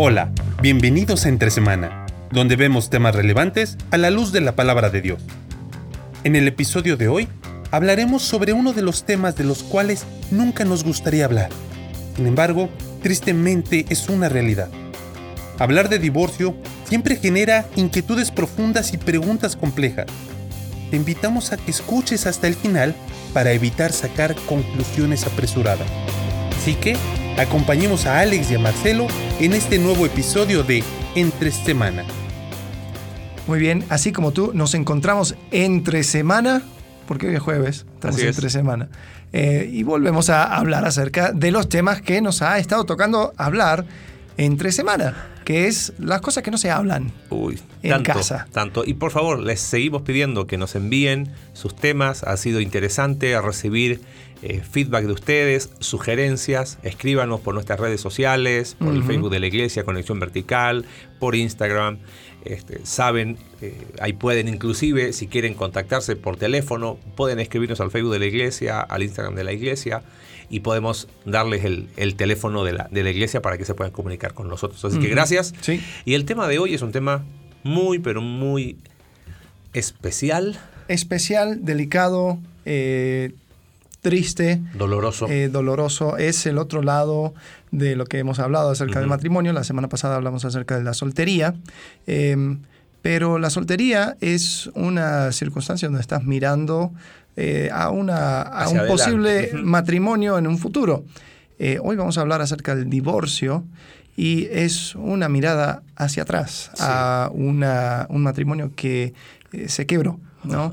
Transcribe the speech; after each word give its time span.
Hola, 0.00 0.30
bienvenidos 0.62 1.26
a 1.26 1.28
Entre 1.28 1.50
Semana, 1.50 2.06
donde 2.30 2.54
vemos 2.54 2.88
temas 2.88 3.16
relevantes 3.16 3.76
a 3.90 3.96
la 3.96 4.12
luz 4.12 4.30
de 4.30 4.40
la 4.40 4.54
palabra 4.54 4.90
de 4.90 5.00
Dios. 5.00 5.20
En 6.22 6.36
el 6.36 6.46
episodio 6.46 6.96
de 6.96 7.08
hoy 7.08 7.26
hablaremos 7.72 8.22
sobre 8.22 8.52
uno 8.52 8.72
de 8.72 8.82
los 8.82 9.02
temas 9.02 9.34
de 9.34 9.42
los 9.42 9.64
cuales 9.64 10.06
nunca 10.30 10.64
nos 10.64 10.84
gustaría 10.84 11.24
hablar. 11.24 11.50
Sin 12.14 12.28
embargo, 12.28 12.68
tristemente 13.02 13.86
es 13.88 14.08
una 14.08 14.28
realidad. 14.28 14.68
Hablar 15.58 15.88
de 15.88 15.98
divorcio 15.98 16.54
siempre 16.84 17.16
genera 17.16 17.66
inquietudes 17.74 18.30
profundas 18.30 18.94
y 18.94 18.98
preguntas 18.98 19.56
complejas. 19.56 20.06
Te 20.92 20.96
invitamos 20.96 21.50
a 21.50 21.56
que 21.56 21.72
escuches 21.72 22.28
hasta 22.28 22.46
el 22.46 22.54
final 22.54 22.94
para 23.34 23.50
evitar 23.50 23.92
sacar 23.92 24.36
conclusiones 24.46 25.26
apresuradas. 25.26 25.88
Así 26.56 26.76
que 26.76 26.96
acompañemos 27.38 28.06
a 28.06 28.20
Alex 28.20 28.50
y 28.50 28.54
a 28.56 28.58
Marcelo 28.58 29.06
en 29.38 29.52
este 29.54 29.78
nuevo 29.78 30.04
episodio 30.06 30.62
de 30.62 30.82
Entre 31.14 31.50
Semana. 31.50 32.04
Muy 33.46 33.58
bien, 33.60 33.84
así 33.88 34.12
como 34.12 34.32
tú, 34.32 34.50
nos 34.54 34.74
encontramos 34.74 35.34
entre 35.50 36.02
semana, 36.02 36.62
porque 37.06 37.28
hoy 37.28 37.34
es 37.36 37.40
jueves, 37.40 37.86
estamos 37.94 38.18
es. 38.18 38.24
entre 38.36 38.50
semana, 38.50 38.88
eh, 39.32 39.70
y 39.72 39.84
volvemos 39.84 40.28
a 40.28 40.54
hablar 40.54 40.84
acerca 40.84 41.32
de 41.32 41.50
los 41.50 41.68
temas 41.70 42.02
que 42.02 42.20
nos 42.20 42.42
ha 42.42 42.58
estado 42.58 42.84
tocando 42.84 43.32
hablar 43.38 43.86
entre 44.36 44.70
semana, 44.70 45.14
que 45.46 45.66
es 45.66 45.94
las 45.98 46.20
cosas 46.20 46.42
que 46.42 46.50
no 46.50 46.58
se 46.58 46.70
hablan. 46.70 47.10
Uy, 47.30 47.58
En 47.82 47.90
tanto, 47.90 48.12
casa. 48.12 48.46
tanto. 48.52 48.84
Y 48.84 48.94
por 48.94 49.12
favor, 49.12 49.40
les 49.40 49.60
seguimos 49.60 50.02
pidiendo 50.02 50.46
que 50.46 50.58
nos 50.58 50.74
envíen 50.74 51.30
sus 51.54 51.74
temas. 51.74 52.24
Ha 52.24 52.36
sido 52.36 52.60
interesante 52.60 53.40
recibir 53.40 54.02
eh, 54.42 54.60
feedback 54.60 55.04
de 55.04 55.12
ustedes, 55.12 55.70
sugerencias. 55.80 56.78
Escríbanos 56.82 57.40
por 57.40 57.54
nuestras 57.54 57.80
redes 57.80 58.00
sociales, 58.00 58.76
por 58.78 58.94
el. 58.94 59.02
Facebook 59.02 59.30
de 59.30 59.40
la 59.40 59.46
Iglesia, 59.46 59.84
Conexión 59.84 60.20
Vertical, 60.20 60.84
por 61.18 61.34
Instagram. 61.34 61.98
Este, 62.44 62.84
saben, 62.84 63.36
eh, 63.60 63.74
ahí 64.00 64.12
pueden 64.12 64.48
inclusive, 64.48 65.12
si 65.12 65.26
quieren 65.26 65.54
contactarse 65.54 66.16
por 66.16 66.36
teléfono, 66.36 66.98
pueden 67.16 67.40
escribirnos 67.40 67.80
al 67.80 67.90
Facebook 67.90 68.12
de 68.12 68.20
la 68.20 68.26
Iglesia, 68.26 68.80
al 68.80 69.02
Instagram 69.02 69.34
de 69.34 69.44
la 69.44 69.52
Iglesia 69.52 70.02
y 70.50 70.60
podemos 70.60 71.08
darles 71.26 71.64
el, 71.64 71.88
el 71.96 72.14
teléfono 72.14 72.64
de 72.64 72.72
la, 72.72 72.88
de 72.90 73.02
la 73.02 73.10
Iglesia 73.10 73.42
para 73.42 73.58
que 73.58 73.64
se 73.64 73.74
puedan 73.74 73.92
comunicar 73.92 74.34
con 74.34 74.48
nosotros. 74.48 74.82
Así 74.84 74.98
que 74.98 75.08
gracias. 75.08 75.52
Sí. 75.60 75.82
Y 76.04 76.14
el 76.14 76.24
tema 76.24 76.48
de 76.48 76.58
hoy 76.58 76.74
es 76.74 76.80
un 76.80 76.92
tema 76.92 77.24
muy, 77.64 77.98
pero 77.98 78.22
muy 78.22 78.78
especial, 79.74 80.58
Especial, 80.88 81.66
delicado, 81.66 82.38
eh, 82.64 83.32
triste, 84.00 84.60
doloroso. 84.74 85.26
eh, 85.28 85.48
doloroso. 85.48 86.16
Es 86.16 86.46
el 86.46 86.58
otro 86.58 86.82
lado 86.82 87.34
de 87.70 87.96
lo 87.96 88.04
que 88.06 88.18
hemos 88.18 88.38
hablado 88.38 88.70
acerca 88.70 89.00
del 89.00 89.08
matrimonio. 89.08 89.52
La 89.52 89.64
semana 89.64 89.88
pasada 89.88 90.16
hablamos 90.16 90.44
acerca 90.44 90.76
de 90.78 90.84
la 90.84 90.94
soltería. 90.94 91.54
Eh, 92.06 92.56
pero 93.02 93.38
la 93.38 93.50
soltería 93.50 94.16
es 94.20 94.68
una 94.74 95.30
circunstancia 95.32 95.88
donde 95.88 96.00
estás 96.00 96.24
mirando 96.24 96.92
eh, 97.36 97.70
a, 97.72 97.90
una, 97.90 98.42
a 98.42 98.68
un 98.68 98.78
adelante. 98.78 98.88
posible 98.88 99.50
matrimonio 99.62 100.36
en 100.38 100.46
un 100.48 100.58
futuro. 100.58 101.04
Eh, 101.60 101.78
hoy 101.82 101.96
vamos 101.96 102.18
a 102.18 102.22
hablar 102.22 102.40
acerca 102.40 102.74
del 102.74 102.90
divorcio 102.90 103.64
y 104.16 104.46
es 104.50 104.96
una 104.96 105.28
mirada 105.28 105.82
hacia 105.94 106.24
atrás 106.24 106.70
Sí. 106.74 106.82
a 106.84 107.30
una- 107.32 108.06
un 108.10 108.22
matrimonio 108.24 108.72
que 108.74 109.14
se 109.68 109.86
quebró. 109.86 110.18
¿no? 110.44 110.72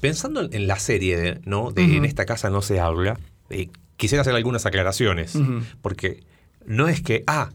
Pensando 0.00 0.42
en- 0.50 0.66
la 0.66 0.78
serie, 0.78 1.16
de, 1.16 1.40
¿no? 1.44 1.70
De. 1.72 1.96
En 1.96 2.04
esta 2.04 2.26
casa 2.26 2.50
no 2.50 2.62
se 2.62 2.80
habla, 2.80 3.18
eh, 3.50 3.68
quisiera 3.96 4.22
hacer 4.22 4.34
algunas 4.34 4.66
aclaraciones. 4.66 5.34
Porque 5.82 6.22
no 6.66 6.88
es 6.88 7.00
que, 7.00 7.24
ah, 7.26 7.50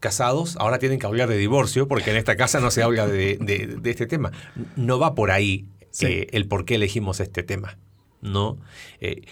casados, 0.00 0.56
ahora 0.58 0.78
tienen 0.78 0.98
que 0.98 1.06
hablar 1.06 1.28
de 1.28 1.36
divorcio, 1.38 1.88
porque 1.88 2.10
en 2.10 2.16
esta 2.16 2.36
casa 2.36 2.60
no 2.60 2.70
se 2.70 2.82
habla 2.82 3.06
de, 3.06 3.38
de- 3.40 3.78
de 3.80 3.90
este 3.90 4.06
tema. 4.06 4.32
No 4.76 4.98
va 4.98 5.14
por 5.14 5.30
ahí 5.30 5.66
Sí. 5.90 6.06
eh, 6.06 6.26
el 6.32 6.46
por 6.48 6.64
qué 6.64 6.74
elegimos 6.76 7.20
este 7.20 7.42
tema. 7.42 7.78
¿no? 8.20 8.56
Eh, 9.00 9.22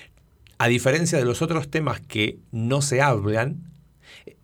a 0.58 0.68
diferencia 0.68 1.18
de 1.18 1.24
los 1.24 1.40
otros 1.42 1.70
temas 1.70 2.00
que 2.00 2.38
no 2.52 2.82
se 2.82 3.00
hablan, 3.00 3.62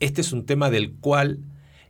este 0.01 0.23
es 0.23 0.33
un 0.33 0.47
tema 0.47 0.71
del 0.71 0.93
cual 0.93 1.39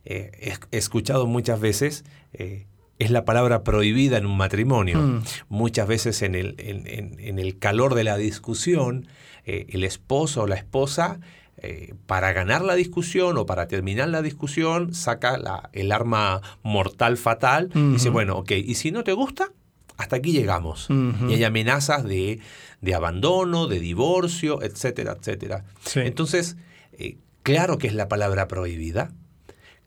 he 0.05 0.31
he 0.71 0.77
escuchado 0.77 1.25
muchas 1.25 1.59
veces, 1.61 2.03
eh, 2.33 2.65
es 2.99 3.11
la 3.11 3.25
palabra 3.25 3.63
prohibida 3.63 4.17
en 4.17 4.25
un 4.25 4.37
matrimonio. 4.37 4.99
Mm. 4.99 5.23
Muchas 5.49 5.87
veces 5.87 6.21
en 6.21 6.35
el, 6.35 6.55
en- 6.59 6.85
en- 6.87 7.19
en 7.19 7.39
el 7.39 7.57
calor 7.57 7.95
de 7.95 8.03
la 8.03 8.17
discusión, 8.17 9.07
eh, 9.45 9.65
el 9.69 9.83
esposo 9.83 10.43
o 10.43 10.47
la 10.47 10.55
esposa, 10.55 11.19
eh, 11.61 11.93
para 12.05 12.31
ganar 12.33 12.61
la 12.61 12.75
discusión 12.75 13.37
o 13.37 13.45
para 13.45 13.67
terminar 13.67 14.07
la 14.09 14.21
discusión, 14.21 14.93
saca 14.93 15.37
la- 15.37 15.69
el 15.73 15.91
arma 15.91 16.41
mortal 16.63 17.17
fatal 17.17 17.69
y 17.73 17.93
dice, 17.93 18.09
bueno, 18.09 18.37
ok, 18.37 18.51
¿y 18.51 18.75
si 18.75 18.91
no 18.91 19.03
te 19.03 19.11
gusta? 19.13 19.51
Hasta 19.97 20.15
aquí 20.17 20.31
llegamos. 20.31 20.87
Y 21.27 21.33
hay 21.33 21.43
amenazas 21.43 22.05
de, 22.05 22.39
de 22.79 22.95
abandono, 22.95 23.67
de 23.67 23.81
divorcio, 23.81 24.61
etcétera, 24.61 25.17
etcétera. 25.19 25.65
Sí. 25.85 25.99
Entonces, 25.99 26.55
eh, 26.93 27.17
claro 27.43 27.77
que 27.77 27.87
es 27.87 27.93
la 27.93 28.07
palabra 28.07 28.47
prohibida. 28.47 29.11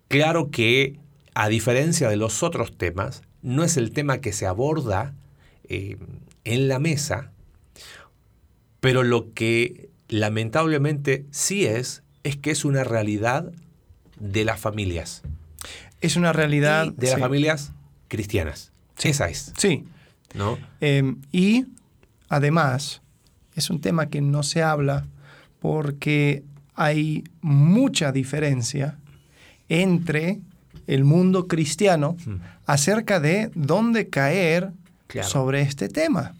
Claro 0.08 0.50
que, 0.50 0.98
a 1.34 1.48
diferencia 1.48 2.08
de 2.08 2.16
los 2.16 2.42
otros 2.42 2.76
temas, 2.76 3.22
no 3.42 3.64
es 3.64 3.76
el 3.76 3.92
tema 3.92 4.18
que 4.18 4.32
se 4.32 4.46
aborda 4.46 5.14
eh, 5.68 5.96
en 6.44 6.68
la 6.68 6.78
mesa, 6.78 7.30
pero 8.80 9.02
lo 9.02 9.32
que 9.32 9.90
lamentablemente 10.08 11.24
sí 11.30 11.64
es, 11.66 12.02
es 12.24 12.36
que 12.36 12.50
es 12.50 12.64
una 12.64 12.84
realidad 12.84 13.52
de 14.18 14.44
las 14.44 14.60
familias. 14.60 15.22
es 16.00 16.16
una 16.16 16.32
realidad. 16.32 16.86
Y 16.86 17.00
de 17.00 17.06
las 17.06 17.14
sí. 17.16 17.20
familias 17.20 17.72
cristianas. 18.08 18.72
Esa 19.02 19.28
es, 19.28 19.52
Sí. 19.56 19.84
¿no? 20.34 20.58
Eh, 20.80 21.14
y 21.32 21.66
además, 22.28 23.02
es 23.54 23.70
un 23.70 23.80
tema 23.80 24.06
que 24.06 24.20
no 24.20 24.42
se 24.42 24.62
habla 24.62 25.06
porque 25.60 26.42
hay 26.74 27.24
mucha 27.40 28.12
diferencia 28.12 28.98
entre 29.68 30.40
el 30.94 31.04
mundo 31.04 31.46
cristiano 31.48 32.16
acerca 32.66 33.20
de 33.20 33.50
dónde 33.54 34.08
caer 34.08 34.70
Claro. 35.06 35.28
sobre 35.28 35.60
este 35.62 35.88
tema. 35.88 36.34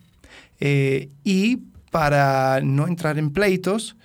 Eh, 0.60 1.08
y 1.24 1.58
para 1.90 2.60
no 2.62 2.86
entrar 2.88 3.18
en 3.18 3.30
pleitos, 3.30 3.96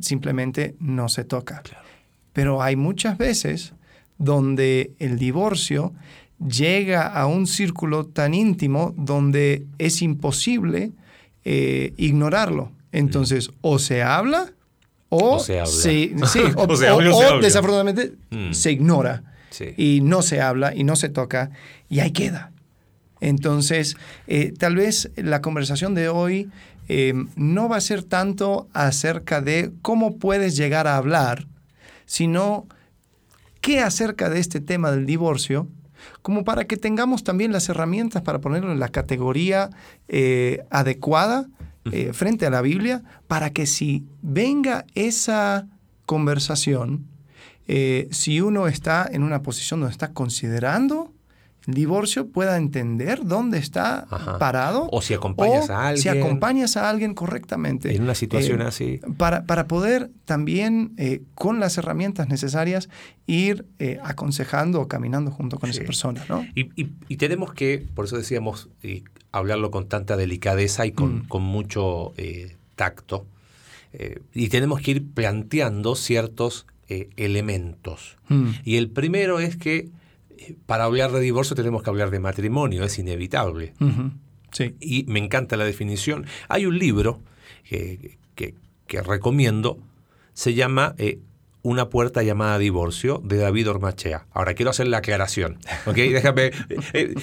simplemente 0.00 0.74
no 0.78 1.08
se 1.08 1.24
toca. 1.24 1.62
Claro. 1.62 1.84
Pero 2.32 2.62
hay 2.62 2.76
muchas 2.76 3.18
veces 3.18 3.72
donde 4.18 4.92
el 5.00 5.18
divorcio 5.18 5.92
llega 6.38 7.06
a 7.06 7.26
un 7.26 7.46
círculo 7.46 8.04
tan 8.06 8.32
íntimo 8.34 8.94
donde 8.96 9.66
es 9.78 10.02
imposible 10.02 10.92
eh, 11.44 11.92
ignorarlo. 11.96 12.70
Entonces, 12.92 13.50
o 13.60 13.78
se 13.80 14.02
habla 14.02 14.52
o, 15.08 15.36
O 15.36 15.38
se 15.40 15.58
habla. 15.58 15.72
sí, 15.72 16.12
o, 16.56 16.64
O 16.64 16.76
se 16.76 16.86
habla 16.88 17.10
o 17.10 17.16
o- 17.16 17.18
se 17.20 17.24
o 17.26 17.28
habla. 17.28 17.40
desafortunadamente 17.42 18.12
Mm. 18.30 18.52
se 18.52 18.70
ignora 18.72 19.22
Sí. 19.52 19.74
y 19.76 20.00
no 20.00 20.22
se 20.22 20.40
habla 20.40 20.74
y 20.74 20.82
no 20.82 20.96
se 20.96 21.08
toca 21.08 21.50
y 21.88 22.00
ahí 22.00 22.10
queda. 22.10 22.50
Entonces, 23.20 23.96
eh, 24.26 24.52
tal 24.58 24.74
vez 24.74 25.12
la 25.14 25.40
conversación 25.40 25.94
de 25.94 26.08
hoy 26.08 26.50
eh, 26.88 27.14
no 27.36 27.68
va 27.68 27.76
a 27.76 27.80
ser 27.80 28.02
tanto 28.02 28.68
acerca 28.72 29.40
de 29.40 29.72
cómo 29.82 30.16
puedes 30.16 30.56
llegar 30.56 30.86
a 30.86 30.96
hablar, 30.96 31.46
sino 32.06 32.66
qué 33.60 33.80
acerca 33.80 34.28
de 34.28 34.40
este 34.40 34.60
tema 34.60 34.90
del 34.90 35.06
divorcio, 35.06 35.68
como 36.20 36.44
para 36.44 36.66
que 36.66 36.76
tengamos 36.76 37.22
también 37.22 37.52
las 37.52 37.68
herramientas 37.68 38.22
para 38.22 38.40
ponerlo 38.40 38.72
en 38.72 38.80
la 38.80 38.88
categoría 38.88 39.70
eh, 40.08 40.64
adecuada 40.70 41.48
eh, 41.90 42.12
frente 42.12 42.46
a 42.46 42.50
la 42.50 42.60
Biblia, 42.60 43.02
para 43.28 43.50
que 43.50 43.66
si 43.66 44.04
venga 44.20 44.84
esa 44.94 45.68
conversación, 46.04 47.06
eh, 47.74 48.08
si 48.10 48.40
uno 48.42 48.66
está 48.66 49.08
en 49.10 49.22
una 49.22 49.40
posición 49.42 49.80
donde 49.80 49.92
está 49.92 50.12
considerando 50.12 51.10
el 51.68 51.74
divorcio, 51.74 52.26
pueda 52.26 52.56
entender 52.56 53.20
dónde 53.24 53.58
está 53.58 54.06
Ajá. 54.10 54.36
parado. 54.38 54.88
O 54.90 55.00
si 55.00 55.14
acompañas 55.14 55.70
o 55.70 55.72
a 55.72 55.88
alguien. 55.88 56.02
Si 56.02 56.08
acompañas 56.08 56.76
a 56.76 56.90
alguien 56.90 57.14
correctamente. 57.14 57.94
En 57.94 58.02
una 58.02 58.16
situación 58.16 58.60
Eh, 58.60 58.64
así. 58.64 59.00
Para, 59.16 59.44
para 59.44 59.68
poder 59.68 60.10
también, 60.24 60.92
eh, 60.96 61.22
con 61.36 61.60
las 61.60 61.78
herramientas 61.78 62.28
necesarias, 62.28 62.88
ir 63.28 63.64
aconsejando 64.02 64.80
o 64.80 64.88
caminando 64.88 65.30
junto 65.30 65.58
con 65.60 65.70
esa 65.70 65.80
Sí. 65.80 65.86
persona, 65.86 66.24
¿no? 66.28 66.44
Y, 66.56 66.62
y- 66.82 66.90
y 67.08 67.16
tenemos 67.16 67.54
que, 67.54 67.86
por 67.94 68.06
eso 68.06 68.16
decíamos, 68.16 68.68
hablarlo 69.30 69.70
con 69.70 69.86
tanta 69.88 70.16
delicadeza 70.16 70.84
y 70.84 70.90
con, 70.92 71.18
Mm. 71.20 71.28
con 71.28 71.42
mucho 71.42 72.12
tacto. 72.74 73.24
Y 74.34 74.48
tenemos 74.48 74.80
que 74.80 74.90
ir 74.92 75.12
planteando 75.14 75.94
ciertos 75.94 76.66
eh, 76.92 77.08
elementos. 77.16 78.16
Mm. 78.28 78.50
Y 78.64 78.76
el 78.76 78.90
primero 78.90 79.38
es 79.40 79.56
que 79.56 79.88
eh, 80.38 80.54
para 80.66 80.84
hablar 80.84 81.12
de 81.12 81.20
divorcio 81.20 81.56
tenemos 81.56 81.82
que 81.82 81.90
hablar 81.90 82.10
de 82.10 82.20
matrimonio, 82.20 82.84
es 82.84 82.98
inevitable. 82.98 83.74
Sí. 84.52 84.74
Y 84.80 85.04
me 85.08 85.18
encanta 85.18 85.56
la 85.56 85.64
definición. 85.64 86.26
Hay 86.48 86.66
un 86.66 86.78
libro 86.78 87.20
que, 87.64 88.18
que- 88.34 88.54
que 88.86 89.00
recomiendo, 89.00 89.78
se 90.34 90.52
llama 90.52 90.94
eh, 90.98 91.20
una 91.62 91.88
puerta 91.88 92.22
llamada 92.22 92.58
divorcio 92.58 93.22
de 93.24 93.36
David 93.38 93.70
Ormachea. 93.70 94.26
Ahora 94.32 94.52
quiero 94.54 94.70
hacer 94.70 94.88
la 94.88 94.98
aclaración, 94.98 95.58
¿ok? 95.86 95.94
Déjame. 95.96 96.46
eh, 96.46 96.52
eh, 96.92 97.14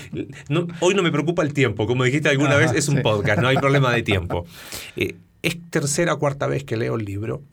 no- 0.50 0.66
hoy 0.80 0.96
no 0.96 1.04
me 1.04 1.12
preocupa 1.12 1.44
el 1.44 1.54
tiempo, 1.54 1.86
como 1.86 2.04
dijiste 2.06 2.30
alguna 2.30 2.52
Ajá, 2.52 2.60
vez, 2.60 2.72
es 2.74 2.88
un 2.90 2.96
sí. 2.98 3.02
podcast, 3.04 3.40
no 3.42 3.48
hay 3.50 3.58
problema 3.58 3.92
de 3.94 4.02
tiempo. 4.02 4.46
Eh, 4.96 5.16
es 5.44 5.58
tercera 5.70 6.14
o 6.16 6.20
cuarta 6.20 6.48
vez 6.48 6.64
que 6.64 6.76
leo 6.76 6.96
el 6.96 7.06
libro 7.06 7.44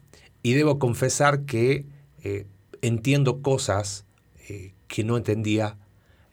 y 0.43 0.55
debo 0.55 0.79
confesar 0.79 1.43
que 1.45 1.85
eh, 2.26 2.46
entiendo 2.82 3.40
cosas 3.43 4.05
eh, 4.49 4.73
que 4.88 5.05
no 5.05 5.17
entendía, 5.17 5.76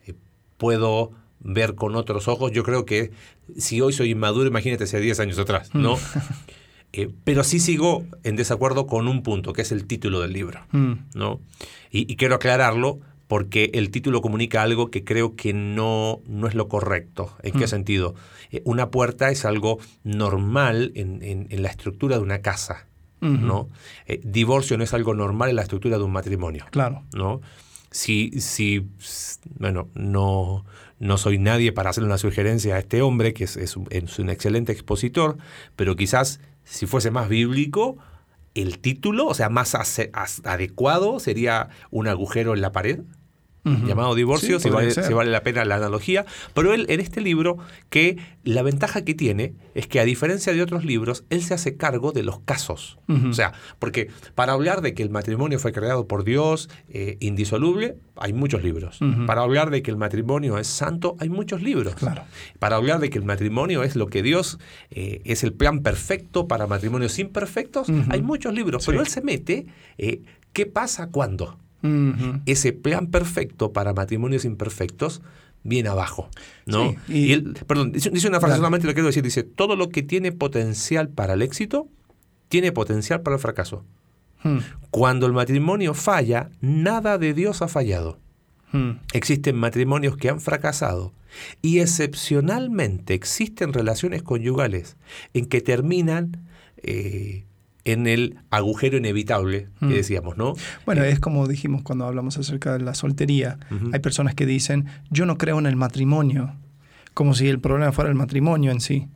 eh, 0.06 0.14
puedo 0.56 1.12
ver 1.40 1.74
con 1.74 1.94
otros 1.94 2.26
ojos. 2.28 2.50
Yo 2.52 2.62
creo 2.64 2.84
que 2.84 3.10
si 3.56 3.80
hoy 3.80 3.92
soy 3.92 4.10
inmaduro, 4.10 4.48
imagínate 4.48 4.84
hace 4.84 4.98
10 5.00 5.20
años 5.20 5.38
atrás, 5.38 5.70
¿no? 5.74 5.96
Eh, 6.96 7.10
pero 7.24 7.42
sí 7.42 7.58
sigo 7.58 8.04
en 8.22 8.36
desacuerdo 8.36 8.86
con 8.86 9.08
un 9.08 9.24
punto, 9.24 9.52
que 9.52 9.62
es 9.62 9.72
el 9.72 9.84
título 9.84 10.20
del 10.20 10.32
libro. 10.32 10.60
Mm, 10.70 10.92
¿no? 11.16 11.40
Y, 11.90 12.06
y 12.10 12.14
quiero 12.14 12.36
aclararlo 12.36 13.00
porque 13.26 13.72
el 13.74 13.90
título 13.90 14.20
comunica 14.22 14.62
algo 14.62 14.92
que 14.92 15.02
creo 15.02 15.34
que 15.34 15.52
no, 15.52 16.20
no 16.28 16.46
es 16.46 16.54
lo 16.54 16.68
correcto. 16.68 17.36
¿En 17.42 17.50
qué 17.58 17.64
Mm. 17.64 17.68
sentido? 17.68 18.14
Eh, 18.52 18.62
una 18.64 18.92
puerta 18.92 19.30
es 19.32 19.44
algo 19.44 19.80
normal 20.04 20.92
en, 20.94 21.20
en- 21.24 21.48
en 21.50 21.62
la 21.64 21.68
estructura 21.68 22.16
de 22.16 22.22
una 22.22 22.42
casa. 22.42 22.86
¿No? 23.24 23.68
Eh, 24.06 24.20
divorcio 24.22 24.76
no 24.76 24.84
es 24.84 24.94
algo 24.94 25.14
normal 25.14 25.50
en 25.50 25.56
la 25.56 25.62
estructura 25.62 25.98
de 25.98 26.04
un 26.04 26.12
matrimonio. 26.12 26.64
Claro. 26.70 27.02
¿no? 27.14 27.40
Si, 27.90 28.30
si, 28.40 28.86
bueno, 29.58 29.88
no, 29.94 30.64
no 30.98 31.18
soy 31.18 31.38
nadie 31.38 31.72
para 31.72 31.90
hacerle 31.90 32.08
una 32.08 32.18
sugerencia 32.18 32.76
a 32.76 32.78
este 32.78 33.02
hombre, 33.02 33.34
que 33.34 33.44
es, 33.44 33.56
es 33.56 33.76
un, 33.76 33.86
es 33.90 34.18
un 34.18 34.30
excelente 34.30 34.72
expositor, 34.72 35.38
pero 35.76 35.96
quizás 35.96 36.40
si 36.64 36.86
fuese 36.86 37.10
más 37.10 37.28
bíblico, 37.28 37.98
el 38.54 38.78
título, 38.78 39.26
o 39.26 39.34
sea, 39.34 39.48
más 39.48 39.74
adecuado 40.44 41.18
sería 41.20 41.68
un 41.90 42.08
agujero 42.08 42.54
en 42.54 42.60
la 42.60 42.72
pared, 42.72 43.00
Llamado 43.64 44.14
divorcio, 44.14 44.58
Sí, 44.58 44.64
si, 44.64 44.70
vale, 44.70 44.90
si 44.90 45.12
vale 45.12 45.30
la 45.30 45.42
pena 45.42 45.64
la 45.64 45.76
analogía. 45.76 46.26
Pero 46.52 46.74
él 46.74 46.86
en 46.88 47.00
este 47.00 47.20
libro, 47.20 47.58
que 47.88 48.18
la 48.44 48.62
ventaja 48.62 49.04
que 49.04 49.14
tiene 49.14 49.54
es 49.74 49.86
que 49.86 50.00
a 50.00 50.04
diferencia 50.04 50.52
de 50.52 50.62
otros 50.62 50.84
libros, 50.84 51.24
él 51.30 51.42
se 51.42 51.54
hace 51.54 51.76
cargo 51.76 52.12
de 52.12 52.22
los 52.22 52.40
casos. 52.40 52.98
O 53.08 53.32
sea, 53.32 53.52
porque 53.78 54.08
para 54.34 54.52
hablar 54.52 54.80
de 54.82 54.94
que 54.94 55.02
el 55.02 55.10
matrimonio 55.10 55.58
fue 55.58 55.72
creado 55.72 56.06
por 56.06 56.24
Dios, 56.24 56.68
eh, 56.88 57.16
indisoluble, 57.20 57.96
hay 58.16 58.32
muchos 58.32 58.62
libros. 58.62 58.98
Para 59.26 59.42
hablar 59.42 59.70
de 59.70 59.82
que 59.82 59.90
el 59.90 59.96
matrimonio 59.96 60.58
es 60.58 60.66
santo, 60.66 61.16
hay 61.18 61.28
muchos 61.28 61.62
libros. 61.62 61.94
Claro. 61.94 62.24
Para 62.58 62.76
hablar 62.76 63.00
de 63.00 63.10
que 63.10 63.18
el 63.18 63.24
matrimonio 63.24 63.82
es 63.82 63.96
lo 63.96 64.08
que 64.08 64.22
Dios 64.22 64.58
eh, 64.90 65.20
es 65.24 65.42
el 65.42 65.52
plan 65.52 65.80
perfecto 65.80 66.46
para 66.48 66.66
matrimonios 66.66 67.18
imperfectos, 67.18 67.88
hay 68.10 68.22
muchos 68.22 68.54
libros. 68.54 68.84
Sí. 68.84 68.90
Pero 68.90 69.00
él 69.02 69.08
se 69.08 69.22
mete, 69.22 69.66
eh, 69.98 70.22
¿qué 70.52 70.66
pasa 70.66 71.08
cuando? 71.08 71.58
Ese 72.46 72.72
plan 72.72 73.08
perfecto 73.08 73.72
para 73.72 73.92
matrimonios 73.92 74.44
imperfectos 74.44 75.20
viene 75.62 75.88
abajo. 75.90 76.28
¿no? 76.66 76.90
Sí, 76.90 76.96
y- 77.08 77.24
y, 77.26 77.32
él, 77.32 77.54
perdón, 77.66 77.92
dice, 77.92 78.10
dice 78.10 78.28
una 78.28 78.40
frase, 78.40 78.56
solamente 78.56 78.86
lo 78.86 78.94
quiero 78.94 79.06
decir, 79.08 79.22
dice, 79.22 79.42
todo 79.42 79.76
lo 79.76 79.88
que 79.90 80.02
tiene 80.02 80.32
potencial 80.32 81.08
para 81.08 81.34
el 81.34 81.42
éxito, 81.42 81.88
tiene 82.48 82.72
potencial 82.72 83.20
para 83.22 83.36
el 83.36 83.40
fracaso. 83.40 83.84
Mm, 84.42 84.58
Cuando 84.90 85.26
el 85.26 85.32
matrimonio 85.32 85.94
falla, 85.94 86.50
nada 86.60 87.16
de 87.18 87.32
Dios 87.34 87.62
ha 87.62 87.68
fallado. 87.68 88.18
mm. 88.72 88.90
Existen 89.12 89.56
matrimonios 89.56 90.16
que 90.16 90.28
han 90.28 90.40
fracasado 90.40 91.12
y 91.62 91.80
excepcionalmente 91.80 93.14
existen 93.14 93.72
relaciones 93.72 94.22
conyugales 94.22 94.96
en 95.32 95.46
que 95.46 95.60
terminan 95.60 96.46
eh, 96.78 97.44
en 97.84 98.06
el 98.06 98.38
agujero 98.50 98.96
inevitable 98.96 99.68
que 99.80 99.86
Mm. 99.86 99.90
decíamos, 99.90 100.36
¿no? 100.36 100.54
Bueno, 100.86 101.02
Eh, 101.04 101.10
es 101.10 101.20
como 101.20 101.46
dijimos 101.46 101.82
cuando 101.82 102.06
hablamos 102.06 102.38
acerca 102.38 102.72
de 102.76 102.82
la 102.84 102.94
soltería. 102.94 103.58
Hay 103.92 104.00
personas 104.00 104.34
que 104.34 104.46
dicen, 104.46 104.86
yo 105.10 105.26
no 105.26 105.36
creo 105.36 105.58
en 105.58 105.66
el 105.66 105.76
matrimonio, 105.76 106.54
como 107.12 107.34
si 107.34 107.48
el 107.48 107.60
problema 107.60 107.92
fuera 107.92 108.08
el 108.10 108.16
matrimonio 108.16 108.70
en 108.72 108.80
sí. 108.80 109.08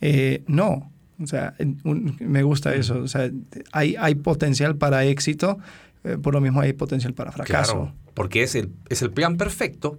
Eh, 0.00 0.42
no, 0.46 0.90
o 1.20 1.26
sea, 1.26 1.54
un- 1.84 2.16
me 2.20 2.42
gusta 2.42 2.74
eso. 2.74 2.98
O 3.00 3.08
sea, 3.08 3.30
hay, 3.72 3.94
hay 3.98 4.14
potencial 4.16 4.76
para 4.76 5.04
éxito, 5.04 5.58
eh, 6.04 6.16
por 6.20 6.34
lo 6.34 6.40
mismo 6.40 6.60
hay 6.60 6.72
potencial 6.72 7.14
para 7.14 7.30
fracaso. 7.32 7.72
Claro, 7.72 7.94
porque 8.14 8.42
es 8.42 8.54
el, 8.56 8.70
es 8.88 9.02
el 9.02 9.10
plan 9.12 9.36
perfecto 9.36 9.98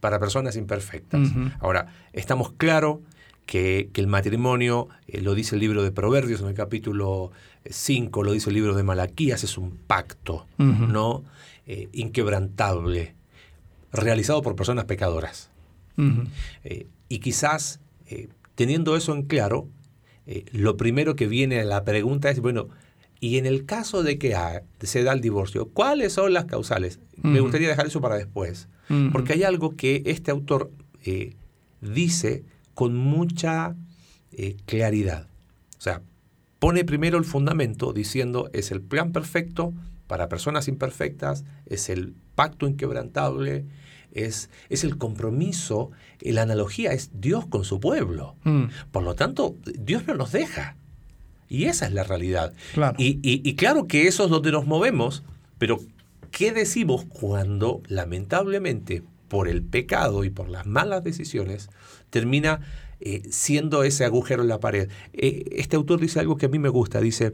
para 0.00 0.18
personas 0.18 0.56
imperfectas. 0.56 1.30
Ahora, 1.60 1.86
estamos 2.12 2.52
claros 2.52 2.98
que, 3.46 3.88
que 3.92 4.00
el 4.00 4.06
matrimonio, 4.08 4.88
eh, 5.08 5.20
lo 5.22 5.34
dice 5.34 5.54
el 5.54 5.60
libro 5.60 5.82
de 5.82 5.92
Proverbios 5.92 6.40
en 6.40 6.48
el 6.48 6.54
capítulo 6.54 7.30
5, 7.68 8.22
lo 8.24 8.32
dice 8.32 8.50
el 8.50 8.54
libro 8.56 8.74
de 8.74 8.82
Malaquías, 8.82 9.44
es 9.44 9.56
un 9.56 9.70
pacto. 9.86 10.46
¿no? 10.92 11.24
Eh, 11.66 11.88
inquebrantable, 11.92 13.14
realizado 13.92 14.42
por 14.42 14.54
personas 14.56 14.84
pecadoras. 14.84 15.50
Eh, 16.64 16.86
y 17.08 17.18
quizás, 17.20 17.80
eh, 18.08 18.28
teniendo 18.54 18.96
eso 18.96 19.14
en 19.14 19.22
claro, 19.22 19.68
eh, 20.26 20.44
lo 20.52 20.76
primero 20.76 21.16
que 21.16 21.26
viene 21.26 21.60
a 21.60 21.64
la 21.64 21.84
pregunta 21.84 22.30
es, 22.30 22.40
bueno, 22.40 22.68
y 23.20 23.38
en 23.38 23.46
el 23.46 23.64
caso 23.64 24.02
de 24.02 24.18
que 24.18 24.34
ha- 24.34 24.62
se 24.80 25.02
da 25.02 25.12
el 25.12 25.20
divorcio, 25.20 25.68
¿cuáles 25.68 26.12
son 26.12 26.32
las 26.34 26.44
causales? 26.44 26.98
Me 27.22 27.40
gustaría 27.40 27.68
dejar 27.68 27.86
eso 27.86 28.00
para 28.00 28.16
después, 28.16 28.68
porque 29.12 29.32
hay 29.32 29.42
algo 29.42 29.74
que 29.74 30.02
este 30.06 30.30
autor 30.30 30.70
eh, 31.04 31.34
dice 31.80 32.44
con 32.76 32.94
mucha 32.94 33.74
eh, 34.32 34.56
claridad. 34.66 35.26
O 35.78 35.80
sea, 35.82 36.02
pone 36.60 36.84
primero 36.84 37.18
el 37.18 37.24
fundamento 37.24 37.92
diciendo 37.92 38.50
es 38.52 38.70
el 38.70 38.80
plan 38.82 39.10
perfecto 39.12 39.72
para 40.06 40.28
personas 40.28 40.68
imperfectas, 40.68 41.44
es 41.66 41.88
el 41.88 42.14
pacto 42.34 42.68
inquebrantable, 42.68 43.64
es, 44.12 44.50
es 44.68 44.84
el 44.84 44.98
compromiso, 44.98 45.90
eh, 46.20 46.32
la 46.32 46.42
analogía 46.42 46.92
es 46.92 47.10
Dios 47.14 47.46
con 47.46 47.64
su 47.64 47.80
pueblo. 47.80 48.36
Mm, 48.44 48.64
Por 48.92 49.02
lo 49.02 49.14
tanto, 49.14 49.56
Dios 49.78 50.06
no 50.06 50.14
nos 50.14 50.32
deja. 50.32 50.76
Y 51.48 51.64
esa 51.64 51.86
es 51.86 51.92
la 51.94 52.04
realidad. 52.04 52.52
Claro. 52.74 52.96
Y, 52.98 53.18
y- 53.22 53.40
y 53.48 53.54
claro 53.54 53.86
que 53.86 54.06
eso 54.06 54.24
es 54.24 54.30
donde 54.30 54.52
nos 54.52 54.66
movemos, 54.66 55.22
pero 55.58 55.80
¿qué 56.30 56.52
decimos 56.52 57.04
cuando 57.08 57.82
lamentablemente 57.88 59.02
por 59.28 59.48
el 59.48 59.62
pecado 59.62 60.24
y 60.24 60.30
por 60.30 60.48
las 60.48 60.66
malas 60.66 61.04
decisiones 61.04 61.70
termina 62.10 62.60
eh, 63.00 63.22
siendo 63.30 63.82
ese 63.82 64.04
agujero 64.04 64.42
en 64.42 64.48
la 64.48 64.60
pared? 64.60 64.90
Eh, 65.12 65.44
este 65.52 65.76
autor 65.76 66.00
dice 66.00 66.20
algo 66.20 66.36
que 66.36 66.46
a 66.46 66.48
mí 66.48 66.58
me 66.58 66.68
gusta, 66.68 67.00
dice, 67.00 67.32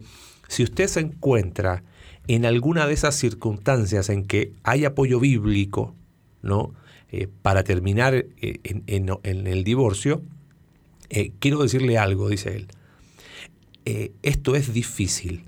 si 0.49 0.63
usted 0.63 0.87
se 0.89 1.01
encuentra 1.01 1.85
en 2.29 2.47
alguna 2.47 2.87
de 2.87 2.95
esas 2.95 3.15
circunstancias 3.17 4.09
en 4.09 4.25
que 4.25 4.53
hay 4.63 4.85
apoyo 4.85 5.19
bíblico, 5.21 5.95
¿no? 6.43 6.75
Eh, 7.11 7.29
para 7.43 7.63
terminar 7.63 8.25
en, 8.41 9.47
el 9.47 9.65
divorcio, 9.65 10.23
quiero 11.41 11.63
decirle 11.63 11.99
algo, 11.99 12.31
dice 12.31 12.57
él. 12.57 12.69
Esto 14.23 14.57
es 14.57 14.73
difícil, 14.73 15.45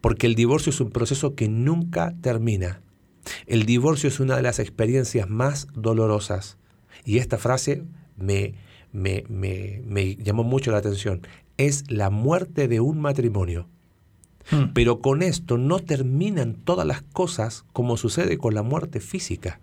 porque 0.00 0.26
el 0.26 0.34
divorcio 0.34 0.70
es 0.70 0.80
un 0.80 0.90
proceso 0.90 1.36
que 1.36 1.48
nunca 1.48 2.14
termina. 2.20 2.80
El 3.46 3.64
divorcio 3.66 4.08
es 4.08 4.20
una 4.20 4.36
de 4.36 4.42
las 4.42 4.58
experiencias 4.58 5.28
más 5.28 5.68
dolorosas. 5.74 6.56
Y 7.04 7.18
esta 7.18 7.38
frase 7.38 7.84
me, 8.16 8.54
me, 8.92 9.24
me- 9.28 9.82
me 9.86 10.16
llamó 10.16 10.42
mucho 10.44 10.70
la 10.72 10.78
atención. 10.78 11.20
Es 11.56 11.90
la 11.90 12.10
muerte 12.10 12.68
de 12.68 12.80
un 12.80 13.00
matrimonio. 13.00 13.68
mm. 14.50 14.72
Pero 14.74 15.00
con 15.00 15.22
esto 15.22 15.58
no 15.58 15.78
terminan 15.78 16.54
todas 16.54 16.86
las 16.86 17.02
cosas 17.02 17.64
como 17.72 17.96
sucede 17.96 18.38
con 18.38 18.54
la 18.54 18.62
muerte 18.62 19.00
física. 19.00 19.60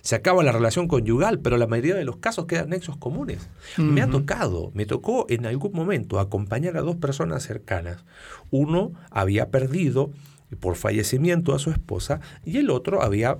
Se 0.00 0.16
acaba 0.16 0.42
la 0.42 0.50
relación 0.52 0.88
conyugal, 0.88 1.38
pero 1.40 1.58
la 1.58 1.66
mayoría 1.68 1.94
de 1.94 2.04
los 2.04 2.16
casos 2.16 2.46
quedan 2.46 2.70
nexos 2.70 2.96
comunes. 2.96 3.48
Me 3.76 4.00
ha 4.02 4.08
tocado, 4.08 4.72
me 4.74 4.86
tocó 4.86 5.26
en 5.28 5.46
algún 5.46 5.72
momento 5.72 6.18
acompañar 6.18 6.76
a 6.76 6.80
dos 6.80 6.96
personas 6.96 7.44
cercanas. 7.44 8.04
Uno 8.50 8.92
había 9.10 9.50
perdido 9.50 10.10
por 10.60 10.76
fallecimiento 10.76 11.54
a 11.54 11.58
su 11.58 11.70
esposa 11.70 12.20
y 12.44 12.58
el 12.58 12.70
otro 12.70 13.02
había 13.02 13.38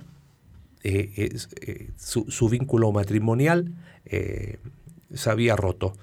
eh, 0.83 1.37
eh, 1.61 1.91
su, 1.97 2.25
su 2.29 2.49
vínculo 2.49 2.91
matrimonial 2.91 3.73
eh, 4.05 4.57
se 5.13 5.29
había 5.29 5.55
roto. 5.55 5.93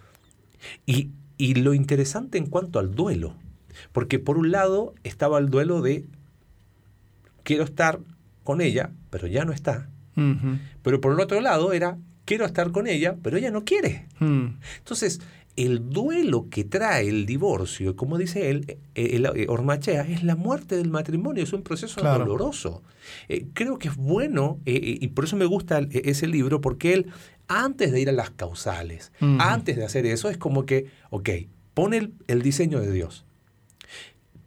Y, 0.87 1.11
y 1.37 1.55
lo 1.55 1.75
interesante 1.75 2.39
en 2.39 2.47
cuanto 2.47 2.79
al 2.79 2.95
duelo, 2.95 3.35
porque 3.93 4.19
por 4.19 4.39
un 4.39 4.51
lado 4.51 4.95
estaba 5.05 5.39
el 5.39 5.51
duelo 5.51 5.83
de 5.83 6.05
quiero 7.43 7.65
estar 7.65 8.01
con 8.45 8.61
ella, 8.61 8.91
pero 9.11 9.27
ya 9.27 9.45
no 9.45 9.53
está. 9.53 9.89
Pero 10.83 11.01
por 11.01 11.13
el 11.13 11.21
otro 11.21 11.41
lado 11.41 11.73
era 11.73 11.97
quiero 12.27 12.45
estar 12.45 12.73
con 12.73 12.87
ella, 12.87 13.17
pero 13.23 13.39
ella 13.39 13.51
no 13.51 13.65
quiere. 13.65 14.07
Mm, 14.19 14.59
Entonces, 14.79 15.21
el 15.57 15.91
duelo 15.91 16.49
que 16.49 16.65
trae 16.65 17.09
el 17.09 17.27
divorcio, 17.27 17.97
como 17.97 18.17
dice 18.19 18.51
él, 18.51 18.79
eh, 18.95 19.11
el- 19.17 19.27
eh, 19.27 19.47
Ormachea, 19.49 20.03
es 20.03 20.23
la 20.23 20.37
muerte 20.37 20.77
del 20.77 20.91
matrimonio, 20.91 21.43
es 21.43 21.53
un 21.53 21.63
proceso 21.63 22.01
Claro. 22.01 22.25
doloroso. 22.25 22.83
Eh, 23.29 23.47
creo 23.53 23.79
que 23.79 23.89
es 23.89 23.97
bueno, 23.97 24.59
eh, 24.65 24.99
y 25.01 25.09
por 25.09 25.25
eso 25.25 25.37
me 25.37 25.45
gusta 25.45 25.81
ese 25.91 26.27
libro, 26.29 26.61
porque 26.61 26.95
él, 26.95 27.07
antes 27.49 27.93
de 27.93 28.01
ir 28.01 28.09
a 28.09 28.13
las 28.13 28.31
causales, 28.31 29.13
antes 29.39 29.77
de 29.77 29.85
hacer 29.85 30.07
eso, 30.07 30.31
es 30.31 30.39
como 30.39 30.65
que, 30.67 30.87
ok, 31.11 31.29
pone 31.75 31.97
el, 31.99 32.13
el 32.29 32.43
diseño 32.43 32.81
de 32.81 32.93
Dios. 32.93 33.25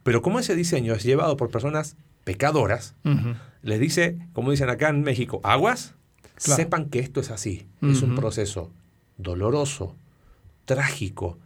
Pero 0.02 0.20
como 0.22 0.38
ese 0.38 0.54
diseño 0.54 0.94
es 0.94 1.02
llevado 1.04 1.36
por 1.36 1.50
personas 1.50 1.96
pecadoras, 2.24 2.94
les 3.62 3.80
dice, 3.80 4.18
como 4.32 4.50
dicen 4.50 4.68
acá 4.70 4.88
en 4.88 5.02
México, 5.02 5.40
aguas, 5.44 5.94
Claro. 6.42 6.56
sepan 6.62 6.86
que 6.90 6.98
esto 6.98 7.20
es 7.20 7.30
así. 7.30 7.66
Es 7.82 8.02
un 8.02 8.14
proceso 8.16 8.70
doloroso, 9.18 9.94
trágico, 10.64 11.38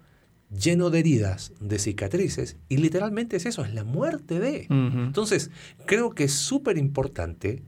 lleno 0.50 0.90
de 0.90 1.00
heridas, 1.00 1.52
de 1.60 1.78
cicatrices, 1.78 2.56
y 2.68 2.78
literalmente 2.78 3.36
es 3.36 3.46
eso, 3.46 3.64
es 3.64 3.74
la 3.74 3.84
muerte 3.84 4.40
de. 4.40 4.66
Entonces, 4.70 5.50
creo 5.86 6.10
que 6.10 6.24
es 6.24 6.32
súper 6.32 6.78
importante 6.78 7.62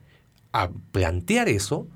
a 0.53 0.71
plantear 0.93 1.49
eso 1.49 1.89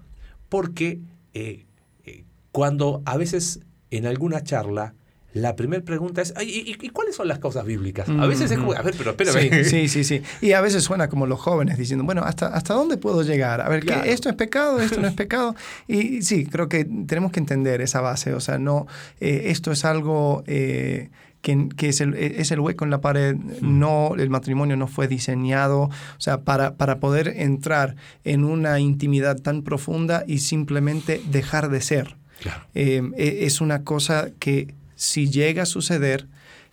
porque 0.49 1.01
eh, 1.33 1.67
eh, 2.05 2.25
cuando 2.53 3.03
a 3.05 3.17
veces 3.17 3.61
en 3.91 4.07
alguna 4.07 4.43
charla 4.43 4.95
la 5.35 5.55
primera 5.57 5.85
pregunta 5.85 6.23
es, 6.23 6.33
"Ay, 6.37 6.65
¿y, 6.81 6.89
cuáles 6.91 7.15
son 7.17 7.29
las 7.29 7.39
causas 7.41 7.67
bíblicas? 7.67 8.09
A 8.09 8.27
veces 8.27 8.51
es 8.51 8.59
como, 8.59 8.73
a 8.73 8.81
ver, 8.83 8.95
pero 8.97 9.11
espérame. 9.11 9.65
Sí, 9.65 9.65
sí, 9.65 9.89
sí, 9.89 10.05
sí. 10.05 10.23
Y 10.41 10.53
a 10.53 10.61
veces 10.61 10.83
suena 10.85 11.09
como 11.09 11.27
los 11.27 11.39
jóvenes 11.41 11.77
diciendo, 11.77 12.05
bueno, 12.05 12.23
¿hasta, 12.23 12.47
hasta 12.47 12.73
dónde 12.75 12.97
puedo 12.97 13.23
llegar? 13.23 13.61
A 13.61 13.69
ver, 13.69 13.81
¿qué- 13.81 13.89
Claro. 13.89 14.05
¿esto 14.05 14.29
es 14.31 14.37
pecado? 14.37 14.81
¿Esto 14.81 15.01
no 15.01 15.09
es 15.09 15.15
pecado? 15.25 15.55
Y 15.89 16.23
sí, 16.23 16.47
creo 16.47 16.69
que 16.69 16.85
tenemos 17.07 17.33
que 17.33 17.41
entender 17.41 17.81
esa 17.83 18.01
base. 18.01 18.33
O 18.33 18.41
sea, 18.41 18.59
no, 18.59 18.87
eh, 19.21 19.43
esto 19.47 19.73
es 19.73 19.85
algo 19.85 20.45
eh, 20.47 21.11
que, 21.43 21.69
que 21.77 21.89
es, 21.91 22.01
el, 22.01 22.15
es 22.15 22.51
el 22.53 22.61
hueco 22.61 22.85
en 22.85 22.91
la 22.93 23.01
pared. 23.01 23.35
No, 23.61 24.15
el 24.17 24.31
matrimonio 24.31 24.77
no 24.77 24.87
fue 24.87 25.09
diseñado, 25.09 25.83
o 25.83 25.91
sea, 26.21 26.43
para, 26.43 26.77
para 26.77 27.01
poder 27.01 27.29
entrar 27.37 27.97
en 28.23 28.45
una 28.45 28.79
intimidad 28.81 29.37
tan 29.41 29.63
profunda 29.63 30.23
y 30.27 30.39
simplemente 30.39 31.21
dejar 31.31 31.69
de 31.71 31.81
ser. 31.81 32.17
Claro. 32.41 32.63
Eh, 32.75 33.03
e- 33.17 33.47
es 33.47 33.61
una 33.61 33.83
cosa 33.85 34.29
que 34.39 34.75
si 34.97 35.31
llega 35.31 35.63
a 35.63 35.67
suceder, 35.67 36.27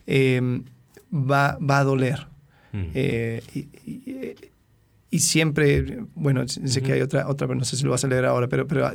eh, 0.07 0.61
va, 1.13 1.57
va 1.59 1.79
a 1.79 1.83
doler. 1.83 2.27
Mm. 2.73 2.83
Eh, 2.93 3.43
y, 3.53 3.59
y- 3.89 4.35
y 5.13 5.19
siempre, 5.19 6.05
bueno, 6.15 6.47
sé 6.47 6.81
que 6.81 6.93
hay 6.93 7.01
otra, 7.01 7.27
otra, 7.27 7.45
pero 7.45 7.59
no 7.59 7.65
sé 7.65 7.75
si 7.75 7.83
lo 7.83 7.91
vas 7.91 8.05
a 8.05 8.07
leer 8.07 8.23
ahora, 8.23 8.47
pero, 8.47 8.65
pero 8.65 8.89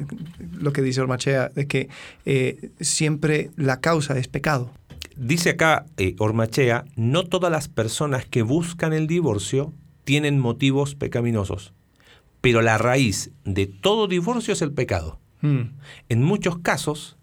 lo 0.59 0.73
que 0.73 0.81
dice 0.81 1.03
Ormachea, 1.03 1.51
de 1.51 1.67
que 1.67 1.91
eh, 2.25 2.71
siempre 2.81 3.51
la 3.57 3.81
causa 3.83 4.17
es 4.17 4.27
pecado. 4.27 4.71
Dice 5.15 5.51
acá 5.51 5.85
eh, 5.99 6.15
Ormachea, 6.19 6.87
no 6.97 7.25
todas 7.25 7.53
las 7.53 7.69
personas 7.69 8.25
que 8.25 8.41
buscan 8.41 8.95
el 8.95 9.07
divorcio 9.07 9.75
tienen 10.05 10.39
motivos 10.41 10.95
pecaminosos, 10.95 11.75
pero 12.41 12.63
la 12.63 12.79
raíz 12.79 13.31
de 13.45 13.67
todo 13.67 14.09
divorcio 14.09 14.55
es 14.55 14.63
el 14.63 14.73
pecado. 14.73 15.19
Mm, 15.43 15.65
En 16.09 16.23
muchos 16.23 16.59
casos, 16.61 17.16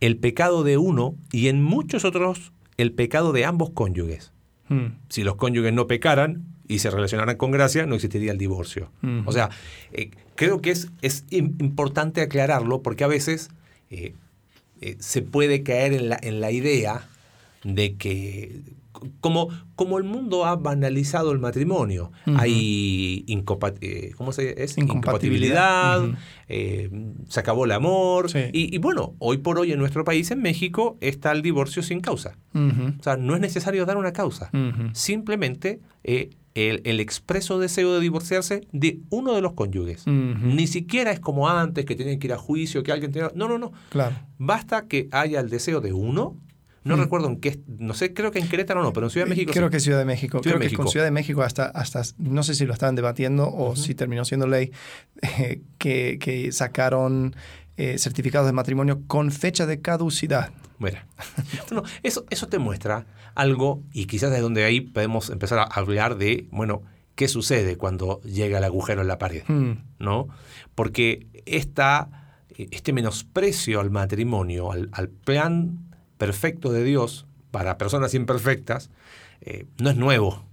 el 0.00 0.16
pecado 0.18 0.62
de 0.64 0.76
uno 0.78 1.14
y 1.32 1.48
en 1.48 1.62
muchos 1.62 2.04
otros, 2.04 2.52
el 2.76 2.92
pecado 2.92 3.32
de 3.32 3.44
ambos 3.44 3.70
cónyuges. 3.70 4.32
mm, 4.68 4.86
Si 5.08 5.22
los 5.24 5.36
cónyuges 5.36 5.72
no 5.72 5.86
pecaran 5.86 6.44
y 6.68 6.80
se 6.80 6.90
relacionaran 6.90 7.36
con 7.36 7.50
gracia, 7.52 7.86
no 7.86 7.94
existiría 7.94 8.32
el 8.32 8.38
divorcio. 8.38 8.90
O 9.24 9.32
sea, 9.32 9.50
eh, 9.92 10.10
creo 10.34 10.60
que 10.60 10.70
es, 10.70 10.88
es 11.02 11.24
im- 11.30 11.54
importante 11.60 12.20
aclararlo 12.20 12.82
porque 12.82 13.04
a 13.04 13.06
veces 13.06 13.50
eh, 13.90 14.14
eh, 14.80 14.96
se 14.98 15.22
puede 15.22 15.62
caer 15.62 15.92
en 15.94 16.08
la, 16.10 16.18
en 16.20 16.40
la 16.40 16.50
idea 16.50 17.08
de 17.64 17.94
que, 17.94 18.60
como, 19.20 19.48
como 19.74 19.98
el 19.98 20.04
mundo 20.04 20.44
ha 20.44 20.56
banalizado 20.56 21.32
el 21.32 21.38
matrimonio, 21.38 22.12
hay 22.36 23.24
eh, 23.80 24.12
¿cómo 24.16 24.32
se 24.32 24.62
es? 24.62 24.78
Incompatibilidad. 24.78 26.02
eh, 26.48 26.90
se 27.28 27.40
acabó 27.40 27.64
el 27.64 27.72
amor. 27.72 28.30
Sí. 28.30 28.38
Y, 28.52 28.74
y 28.74 28.78
bueno, 28.78 29.14
hoy 29.18 29.38
por 29.38 29.58
hoy 29.58 29.72
en 29.72 29.78
nuestro 29.78 30.04
país, 30.04 30.30
en 30.30 30.42
México, 30.42 30.96
está 31.00 31.32
el 31.32 31.42
divorcio 31.42 31.82
sin 31.82 32.00
causa. 32.00 32.36
O 32.54 33.02
sea, 33.02 33.16
no 33.16 33.34
es 33.34 33.40
necesario 33.40 33.84
dar 33.84 33.96
una 33.96 34.12
causa. 34.12 34.50
Simplemente 34.92 35.80
eh, 36.04 36.30
el, 36.54 36.80
el 36.84 37.00
expreso 37.00 37.58
deseo 37.58 37.92
de 37.92 38.00
divorciarse 38.00 38.66
de 38.72 39.00
uno 39.10 39.34
de 39.34 39.42
los 39.42 39.52
cónyuges. 39.52 40.06
Ni 40.06 40.66
siquiera 40.66 41.12
es 41.12 41.20
como 41.20 41.48
antes 41.48 41.84
que 41.84 41.94
tenían 41.94 42.18
que 42.18 42.28
ir 42.28 42.32
a 42.32 42.38
juicio, 42.38 42.82
que 42.82 42.92
alguien 42.92 43.12
tenía... 43.12 43.30
No, 43.34 43.46
no, 43.48 43.58
no. 43.58 43.72
Claro. 43.90 44.16
Basta 44.38 44.86
que 44.88 45.08
haya 45.12 45.40
el 45.40 45.50
deseo 45.50 45.80
de 45.80 45.92
uno. 45.92 46.36
No 46.86 46.96
Mm. 46.96 47.00
recuerdo 47.00 47.28
en 47.28 47.40
qué, 47.40 47.60
no 47.66 47.94
sé, 47.94 48.14
creo 48.14 48.30
que 48.30 48.38
en 48.38 48.48
Querétaro 48.48 48.82
no, 48.82 48.92
pero 48.92 49.06
en 49.06 49.10
Ciudad 49.10 49.26
de 49.26 49.30
México 49.30 49.52
Creo 49.52 49.66
sí. 49.68 49.72
que 49.72 49.80
Ciudad 49.80 49.98
de 49.98 50.04
México. 50.04 50.38
Ciudad 50.42 50.56
Creo 50.56 50.64
de 50.64 50.70
que 50.70 50.76
con 50.76 50.84
México. 50.84 50.92
Ciudad 50.92 51.04
de 51.06 51.10
México 51.10 51.42
hasta, 51.42 51.66
hasta, 51.66 52.02
no 52.18 52.42
sé 52.42 52.54
si 52.54 52.64
lo 52.64 52.72
estaban 52.72 52.94
debatiendo 52.94 53.52
o 53.52 53.74
si 53.76 53.94
terminó 53.94 54.24
siendo 54.24 54.46
ley, 54.46 54.70
eh, 55.38 55.62
que, 55.78 56.18
que 56.20 56.52
sacaron 56.52 57.34
eh, 57.76 57.98
certificados 57.98 58.46
de 58.46 58.52
matrimonio 58.52 59.02
con 59.06 59.32
fecha 59.32 59.66
de 59.66 59.80
caducidad. 59.80 60.50
Bueno, 60.78 60.98
no, 61.72 61.82
eso, 62.02 62.24
eso 62.30 62.46
te 62.48 62.58
muestra 62.58 63.06
algo 63.34 63.82
y 63.92 64.06
quizás 64.06 64.30
de 64.30 64.40
donde 64.40 64.64
ahí 64.64 64.80
podemos 64.80 65.30
empezar 65.30 65.58
a 65.58 65.62
hablar 65.64 66.16
de, 66.16 66.46
bueno, 66.52 66.82
¿qué 67.16 67.28
sucede 67.28 67.76
cuando 67.76 68.20
llega 68.22 68.58
el 68.58 68.64
agujero 68.64 69.00
en 69.02 69.08
la 69.08 69.18
pared? 69.18 69.42
Mm, 69.48 69.72
¿no? 69.98 70.28
Porque 70.74 71.26
esta, 71.46 72.38
este 72.56 72.92
menosprecio 72.92 73.80
al 73.80 73.90
matrimonio, 73.90 74.70
al, 74.72 74.88
al 74.92 75.08
plan 75.08 75.85
perfecto 76.18 76.72
de 76.72 76.84
Dios 76.84 77.26
para 77.50 77.78
personas 77.78 78.14
imperfectas, 78.14 78.90
eh, 79.40 79.66
no 79.78 79.90
es 79.90 79.96
nuevo. 79.96 80.44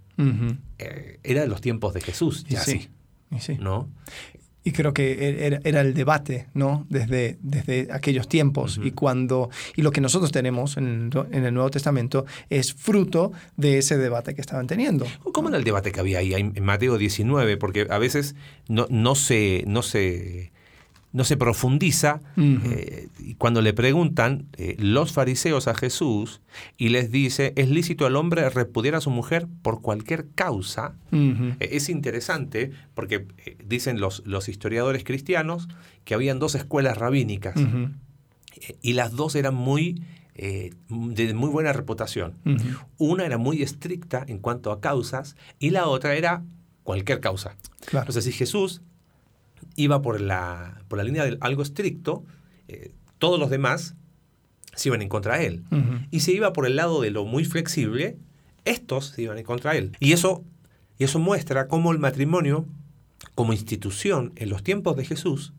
Eh, 0.78 1.18
era 1.24 1.42
de 1.42 1.48
los 1.48 1.60
tiempos 1.60 1.92
de 1.94 2.00
Jesús, 2.00 2.44
Y 2.48 2.54
ya 2.54 2.60
sí, 2.62 2.70
sí, 2.72 2.88
y 3.36 3.40
sí. 3.40 3.56
¿no? 3.60 3.88
Y 4.66 4.72
creo 4.72 4.94
que 4.94 5.28
er, 5.28 5.42
era, 5.42 5.60
era 5.64 5.80
el 5.82 5.92
debate, 5.92 6.46
¿no? 6.54 6.86
Desde, 6.88 7.36
desde 7.42 7.88
aquellos 7.92 8.28
tiempos. 8.28 8.80
Y 8.82 8.92
cuando. 8.92 9.50
Y 9.76 9.82
lo 9.82 9.90
que 9.90 10.00
nosotros 10.00 10.32
tenemos 10.32 10.78
en, 10.78 11.10
el- 11.12 11.26
en 11.36 11.44
el 11.44 11.52
Nuevo 11.52 11.68
Testamento 11.68 12.24
es 12.48 12.72
fruto 12.72 13.30
de 13.58 13.76
ese 13.76 13.98
debate 13.98 14.34
que 14.34 14.40
estaban 14.40 14.66
teniendo. 14.66 15.06
¿Cómo 15.34 15.50
era 15.50 15.58
el 15.58 15.64
debate 15.64 15.92
que 15.92 16.00
había 16.00 16.20
ahí 16.20 16.32
en 16.32 16.54
Mateo 16.64 16.96
19? 16.96 17.58
Porque 17.58 17.86
a 17.90 17.98
veces 17.98 18.36
no, 18.68 18.86
no 18.88 19.14
se, 19.16 19.64
no 19.66 19.82
se, 19.82 20.50
no 21.14 21.22
se 21.22 21.36
profundiza. 21.36 22.20
Eh, 22.36 23.08
y 23.20 23.36
cuando 23.36 23.62
le 23.62 23.72
preguntan 23.72 24.48
eh, 24.58 24.74
los 24.80 25.12
fariseos 25.12 25.68
a 25.68 25.74
Jesús 25.74 26.40
y 26.76 26.88
les 26.88 27.12
dice, 27.12 27.52
¿es 27.54 27.70
lícito 27.70 28.04
al 28.04 28.16
hombre 28.16 28.50
repudiar 28.50 28.96
a 28.96 29.00
su 29.00 29.10
mujer 29.10 29.46
por 29.62 29.80
cualquier 29.80 30.26
causa? 30.34 30.96
Eh, 31.12 31.54
Es 31.60 31.88
interesante 31.88 32.72
porque 32.94 33.26
dicen 33.64 34.00
los, 34.00 34.26
los 34.26 34.48
historiadores 34.48 35.04
cristianos 35.04 35.68
que 36.04 36.14
habían 36.14 36.40
dos 36.40 36.56
escuelas 36.56 36.98
rabínicas 36.98 37.54
y 38.82 38.94
las 38.94 39.12
dos 39.12 39.36
eran 39.36 39.54
muy, 39.54 40.02
de 40.34 41.32
muy 41.34 41.48
buena 41.48 41.72
reputación. 41.72 42.34
Una 42.98 43.24
era 43.24 43.38
muy 43.38 43.62
estricta 43.62 44.24
en 44.26 44.38
cuanto 44.40 44.72
a 44.72 44.80
causas 44.80 45.36
y 45.60 45.70
la 45.70 45.86
otra 45.86 46.16
era 46.16 46.42
cualquier 46.82 47.20
causa. 47.20 47.54
Claro. 47.86 48.02
Entonces, 48.02 48.24
si 48.24 48.32
Jesús 48.32 48.82
iba 49.76 50.02
por 50.02 50.20
la, 50.20 50.82
por 50.88 50.98
la 50.98 51.04
línea 51.04 51.24
de 51.24 51.38
algo 51.40 51.62
estricto, 51.62 52.24
eh, 52.68 52.92
todos 53.18 53.38
los 53.38 53.50
demás 53.50 53.94
se 54.74 54.88
iban 54.88 55.02
en 55.02 55.08
contra 55.08 55.38
de 55.38 55.46
él. 55.46 55.64
Y 56.10 56.20
se 56.20 56.32
iba 56.32 56.52
por 56.52 56.66
el 56.66 56.76
lado 56.76 57.00
de 57.00 57.10
lo 57.10 57.24
muy 57.24 57.44
flexible, 57.44 58.16
estos 58.64 59.06
se 59.06 59.22
iban 59.22 59.38
en 59.38 59.44
contra 59.44 59.72
de 59.72 59.78
él. 59.78 59.96
Y 60.00 60.12
eso, 60.12 60.44
y 60.98 61.04
eso 61.04 61.18
muestra 61.18 61.68
cómo 61.68 61.92
el 61.92 61.98
matrimonio, 61.98 62.66
como 63.34 63.52
institución 63.52 64.32
en 64.36 64.50
los 64.50 64.62
tiempos 64.62 64.96
de 64.96 65.04
Jesús, 65.04 65.52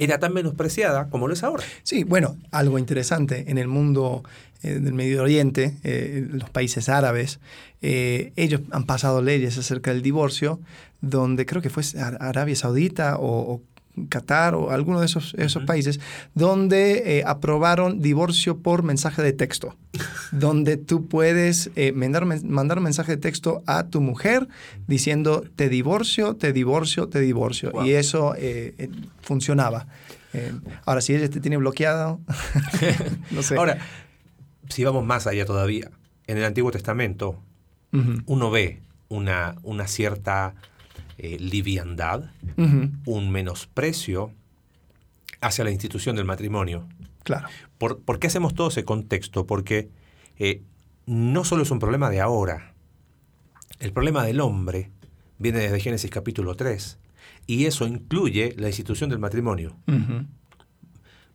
era 0.00 0.18
tan 0.18 0.32
menospreciada 0.34 1.08
como 1.10 1.28
lo 1.28 1.34
es 1.34 1.42
ahora. 1.44 1.62
Sí, 1.82 2.02
bueno, 2.04 2.36
algo 2.50 2.78
interesante 2.78 3.44
en 3.50 3.58
el 3.58 3.68
mundo 3.68 4.24
eh, 4.62 4.74
del 4.80 4.92
Medio 4.94 5.22
Oriente, 5.22 5.76
eh, 5.84 6.26
los 6.30 6.50
países 6.50 6.88
árabes, 6.88 7.38
eh, 7.82 8.32
ellos 8.36 8.62
han 8.72 8.84
pasado 8.84 9.22
leyes 9.22 9.56
acerca 9.58 9.92
del 9.92 10.02
divorcio, 10.02 10.60
donde 11.00 11.46
creo 11.46 11.62
que 11.62 11.70
fue 11.70 11.82
Ar- 11.98 12.18
Arabia 12.20 12.56
Saudita 12.56 13.16
o 13.18 13.62
Qatar 14.06 14.54
o 14.54 14.70
alguno 14.70 15.00
de 15.00 15.06
esos, 15.06 15.34
esos 15.38 15.64
países, 15.64 16.00
donde 16.34 17.18
eh, 17.18 17.24
aprobaron 17.26 18.00
divorcio 18.00 18.58
por 18.58 18.82
mensaje 18.82 19.22
de 19.22 19.32
texto, 19.32 19.76
donde 20.32 20.76
tú 20.76 21.08
puedes 21.08 21.70
eh, 21.76 21.92
mandar, 21.92 22.26
mandar 22.44 22.78
un 22.78 22.84
mensaje 22.84 23.12
de 23.12 23.18
texto 23.18 23.62
a 23.66 23.84
tu 23.84 24.00
mujer 24.00 24.48
diciendo 24.86 25.44
te 25.56 25.68
divorcio, 25.68 26.36
te 26.36 26.52
divorcio, 26.52 27.08
te 27.08 27.20
divorcio. 27.20 27.72
Wow. 27.72 27.86
Y 27.86 27.92
eso 27.92 28.34
eh, 28.36 28.90
funcionaba. 29.22 29.86
Ahora, 30.84 31.00
si 31.00 31.12
ella 31.12 31.28
te 31.28 31.40
tiene 31.40 31.56
bloqueado, 31.56 32.20
no 33.30 33.42
sé. 33.42 33.56
Ahora, 33.56 33.78
si 34.68 34.84
vamos 34.84 35.04
más 35.04 35.26
allá 35.26 35.44
todavía, 35.44 35.90
en 36.26 36.38
el 36.38 36.44
Antiguo 36.44 36.70
Testamento 36.70 37.42
uno 38.26 38.52
ve 38.52 38.80
una, 39.08 39.56
una 39.64 39.88
cierta 39.88 40.54
eh, 41.22 41.36
liviandad, 41.38 42.30
un 43.04 43.30
menosprecio 43.30 44.32
hacia 45.42 45.64
la 45.64 45.70
institución 45.70 46.16
del 46.16 46.24
matrimonio. 46.24 46.86
claro. 47.22 47.48
¿Por, 47.78 48.00
por 48.00 48.18
qué 48.18 48.26
hacemos 48.26 48.54
todo 48.54 48.68
ese 48.68 48.84
contexto? 48.84 49.46
Porque 49.46 49.88
eh, 50.38 50.62
no 51.06 51.44
solo 51.44 51.62
es 51.62 51.70
un 51.70 51.78
problema 51.78 52.08
de 52.10 52.20
ahora, 52.20 52.72
el 53.78 53.92
problema 53.92 54.24
del 54.24 54.40
hombre 54.40 54.90
viene 55.38 55.58
desde 55.60 55.80
Génesis 55.80 56.10
capítulo 56.10 56.54
3 56.56 56.98
y 57.46 57.64
eso 57.66 57.86
incluye 57.86 58.54
la 58.58 58.68
institución 58.68 59.08
del 59.10 59.18
matrimonio. 59.18 59.76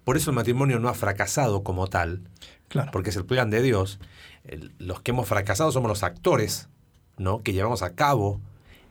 Por 0.04 0.18
eso 0.18 0.30
el 0.30 0.36
matrimonio 0.36 0.80
no 0.80 0.88
ha 0.90 0.94
fracasado 0.94 1.64
como 1.64 1.88
tal, 1.88 2.22
claro. 2.68 2.92
porque 2.92 3.10
es 3.10 3.16
el 3.16 3.26
plan 3.26 3.50
de 3.50 3.62
Dios. 3.64 4.00
El- 4.44 4.72
los 4.78 5.02
que 5.02 5.12
hemos 5.12 5.28
fracasado 5.28 5.72
somos 5.72 5.90
los 5.90 6.04
actores, 6.04 6.70
¿no? 7.18 7.42
Que 7.42 7.54
llevamos 7.54 7.82
a 7.82 7.96
cabo 7.96 8.40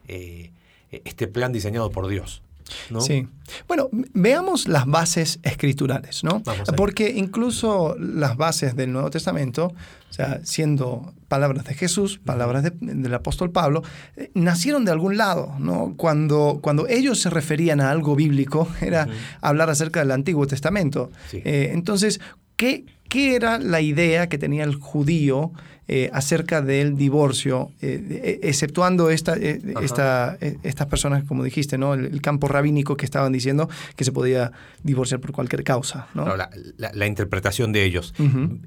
eh, 0.09 0.51
este 0.91 1.27
plan 1.27 1.51
diseñado 1.51 1.89
por 1.91 2.07
Dios. 2.07 2.41
¿no? 2.89 2.99
Sí. 2.99 3.27
Bueno, 3.67 3.89
veamos 4.15 4.67
las 4.67 4.87
bases 4.87 5.39
escriturales, 5.43 6.23
¿no? 6.23 6.41
Porque 6.75 7.11
incluso 7.11 7.95
las 7.99 8.37
bases 8.37 8.75
del 8.75 8.91
Nuevo 8.91 9.11
Testamento, 9.11 9.71
o 10.09 10.13
sea, 10.13 10.39
siendo 10.43 11.13
palabras 11.27 11.65
de 11.65 11.75
Jesús, 11.75 12.19
palabras 12.25 12.63
de- 12.63 12.71
del 12.79 13.13
apóstol 13.13 13.51
Pablo, 13.51 13.83
eh, 14.17 14.31
nacieron 14.33 14.83
de 14.83 14.91
algún 14.91 15.15
lado, 15.15 15.53
¿no? 15.59 15.93
Cuando, 15.95 16.57
cuando 16.59 16.87
ellos 16.87 17.19
se 17.21 17.29
referían 17.29 17.81
a 17.81 17.91
algo 17.91 18.15
bíblico, 18.15 18.67
era 18.81 19.07
hablar 19.41 19.69
acerca 19.69 19.99
del 19.99 20.09
Antiguo 20.09 20.47
Testamento. 20.47 21.11
Sí. 21.29 21.41
Eh, 21.45 21.69
entonces, 21.71 22.19
¿qué, 22.55 22.85
¿qué 23.09 23.35
era 23.35 23.57
la 23.59 23.81
idea 23.81 24.27
que 24.27 24.37
tenía 24.37 24.63
el 24.63 24.75
judío 24.75 25.51
eh, 25.87 26.09
acerca 26.13 26.63
del 26.63 26.95
divorcio, 26.95 27.69
eh, 27.81 28.03
eh, 28.09 28.39
exceptuando 28.41 29.11
esta, 29.11 29.35
eh, 29.37 29.61
esta, 29.83 30.35
estas 30.63 30.87
personas, 30.87 31.23
como 31.25 31.43
dijiste, 31.43 31.77
¿no? 31.77 31.93
El, 31.93 32.05
el 32.05 32.21
campo 32.23 32.47
rabínico 32.47 32.97
que 32.97 33.05
estaban 33.05 33.31
diciendo 33.31 33.69
que 33.95 34.03
se 34.03 34.11
podía 34.11 34.51
divorciar 34.81 35.19
por 35.21 35.31
cualquier 35.31 35.63
causa, 35.63 36.07
¿no? 36.15 36.25
La, 36.35 36.49
la- 36.77 36.91
la 36.91 37.05
interpretación 37.05 37.71
de 37.71 37.83
ellos. 37.85 38.15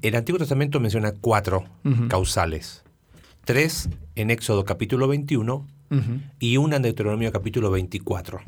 El 0.03 0.15
Antiguo 0.15 0.39
Testamento 0.39 0.79
menciona 0.79 1.11
cuatro 1.13 1.65
causales. 2.09 2.85
Tres 3.45 3.89
en 4.15 4.31
Éxodo 4.31 4.65
capítulo 4.65 5.09
21 5.09 5.67
Ujú, 5.91 6.21
y 6.39 6.59
una 6.59 6.77
en 6.77 6.83
Deuteronomio 6.83 7.33
capítulo 7.33 7.71
24. 7.71 8.41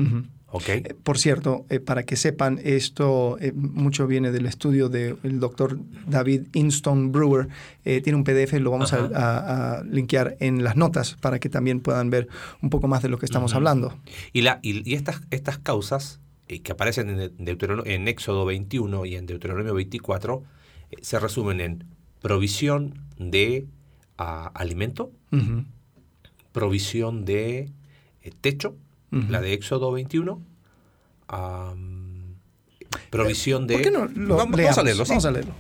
Eh, 0.53 0.95
Por 1.03 1.19
cierto, 1.19 1.65
eh, 1.69 1.79
para 1.81 2.03
que 2.03 2.17
sepan, 2.17 2.59
esto 2.65 3.37
eh, 3.41 3.53
mucho 3.55 4.07
viene 4.07 4.33
del 4.33 4.47
estudio 4.47 4.89
del 4.89 5.39
doctor 5.39 5.79
David 6.09 6.49
Inston 6.55 7.13
Brewer. 7.13 7.49
Tiene 7.85 8.15
un 8.15 8.25
PDF, 8.25 8.55
lo 8.61 8.71
vamos 8.73 8.93
a, 8.93 9.05
Ajá. 9.05 9.11
a- 9.15 9.79
a 9.79 9.83
linkear 9.85 10.37
en 10.41 10.65
las 10.65 10.77
notas 10.77 11.17
para 11.21 11.39
que 11.39 11.49
también 11.49 11.81
puedan 11.81 12.11
ver 12.11 12.29
un 12.63 12.71
poco 12.71 12.89
más 12.89 13.03
de 13.03 13.09
lo 13.09 13.19
que 13.19 13.27
estamos 13.27 13.55
hablando. 13.55 13.97
Y, 14.33 14.41
la, 14.43 14.59
y, 14.63 14.89
y 14.91 14.95
estas, 14.95 15.21
estas 15.31 15.59
causas 15.59 16.21
que 16.47 16.73
aparecen 16.73 17.09
en, 17.11 17.33
en 17.87 18.09
Éxodo 18.09 18.45
21 18.45 19.07
y 19.07 19.15
en 19.15 19.27
Deuteronomio 19.27 19.73
24 19.75 20.43
eh, 20.91 20.97
se 21.01 21.21
resumen 21.21 21.61
en 21.61 21.85
provisión 22.21 22.99
de 23.19 23.67
ah, 24.19 24.51
alimento, 24.55 25.13
provisión 26.53 27.25
de 27.25 27.71
eh, 28.23 28.31
la 29.11 29.41
de 29.41 29.53
Éxodo 29.53 29.93
21, 29.93 30.41
am, 31.29 32.35
provisión 33.11 33.67
de... 33.67 33.75
¿Por 33.75 33.83
qué 33.83 33.91
no 33.91 34.07
lo 34.07 34.37
vamos, 34.37 34.79
a 34.79 34.83
leerlo, 34.83 35.05
sí. 35.05 35.11
Vamos 35.11 35.25
a 35.25 35.31
leerlo. 35.31 35.53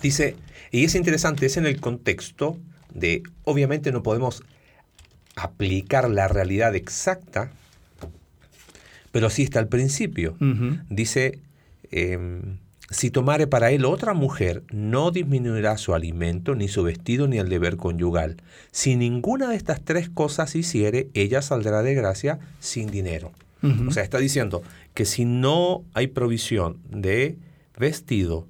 Dice, 0.00 0.36
y 0.70 0.84
es 0.84 0.94
interesante, 0.94 1.46
es 1.46 1.56
en 1.56 1.66
el 1.66 1.80
contexto 1.80 2.58
de, 2.92 3.22
obviamente 3.44 3.92
no 3.92 4.02
podemos 4.02 4.42
aplicar 5.36 6.10
la 6.10 6.28
realidad 6.28 6.74
exacta, 6.74 7.52
pero 9.12 9.30
sí 9.30 9.42
está 9.42 9.58
al 9.58 9.68
principio. 9.68 10.36
Dice, 10.88 11.38
em, 11.90 12.58
si 12.92 13.10
tomare 13.10 13.46
para 13.46 13.70
él 13.70 13.84
otra 13.84 14.14
mujer, 14.14 14.62
no 14.70 15.10
disminuirá 15.10 15.78
su 15.78 15.94
alimento, 15.94 16.54
ni 16.54 16.68
su 16.68 16.82
vestido, 16.82 17.26
ni 17.26 17.38
el 17.38 17.48
deber 17.48 17.76
conyugal. 17.76 18.36
Si 18.70 18.96
ninguna 18.96 19.48
de 19.48 19.56
estas 19.56 19.80
tres 19.82 20.08
cosas 20.08 20.54
hiciere, 20.54 21.08
ella 21.14 21.42
saldrá 21.42 21.82
de 21.82 21.94
gracia 21.94 22.38
sin 22.60 22.90
dinero. 22.90 23.32
O 23.86 23.92
sea, 23.92 24.02
está 24.02 24.18
diciendo 24.18 24.62
que 24.92 25.04
si 25.04 25.24
no 25.24 25.84
hay 25.94 26.08
provisión 26.08 26.78
de 26.90 27.36
vestido, 27.78 28.48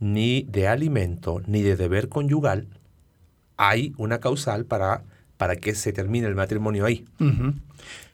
ni 0.00 0.42
de 0.42 0.66
alimento, 0.66 1.40
ni 1.46 1.62
de 1.62 1.76
deber 1.76 2.08
conyugal, 2.08 2.66
hay 3.56 3.92
una 3.96 4.18
causal 4.18 4.64
para, 4.64 5.04
para 5.36 5.54
que 5.54 5.76
se 5.76 5.92
termine 5.92 6.26
el 6.26 6.34
matrimonio 6.34 6.84
ahí. 6.84 7.04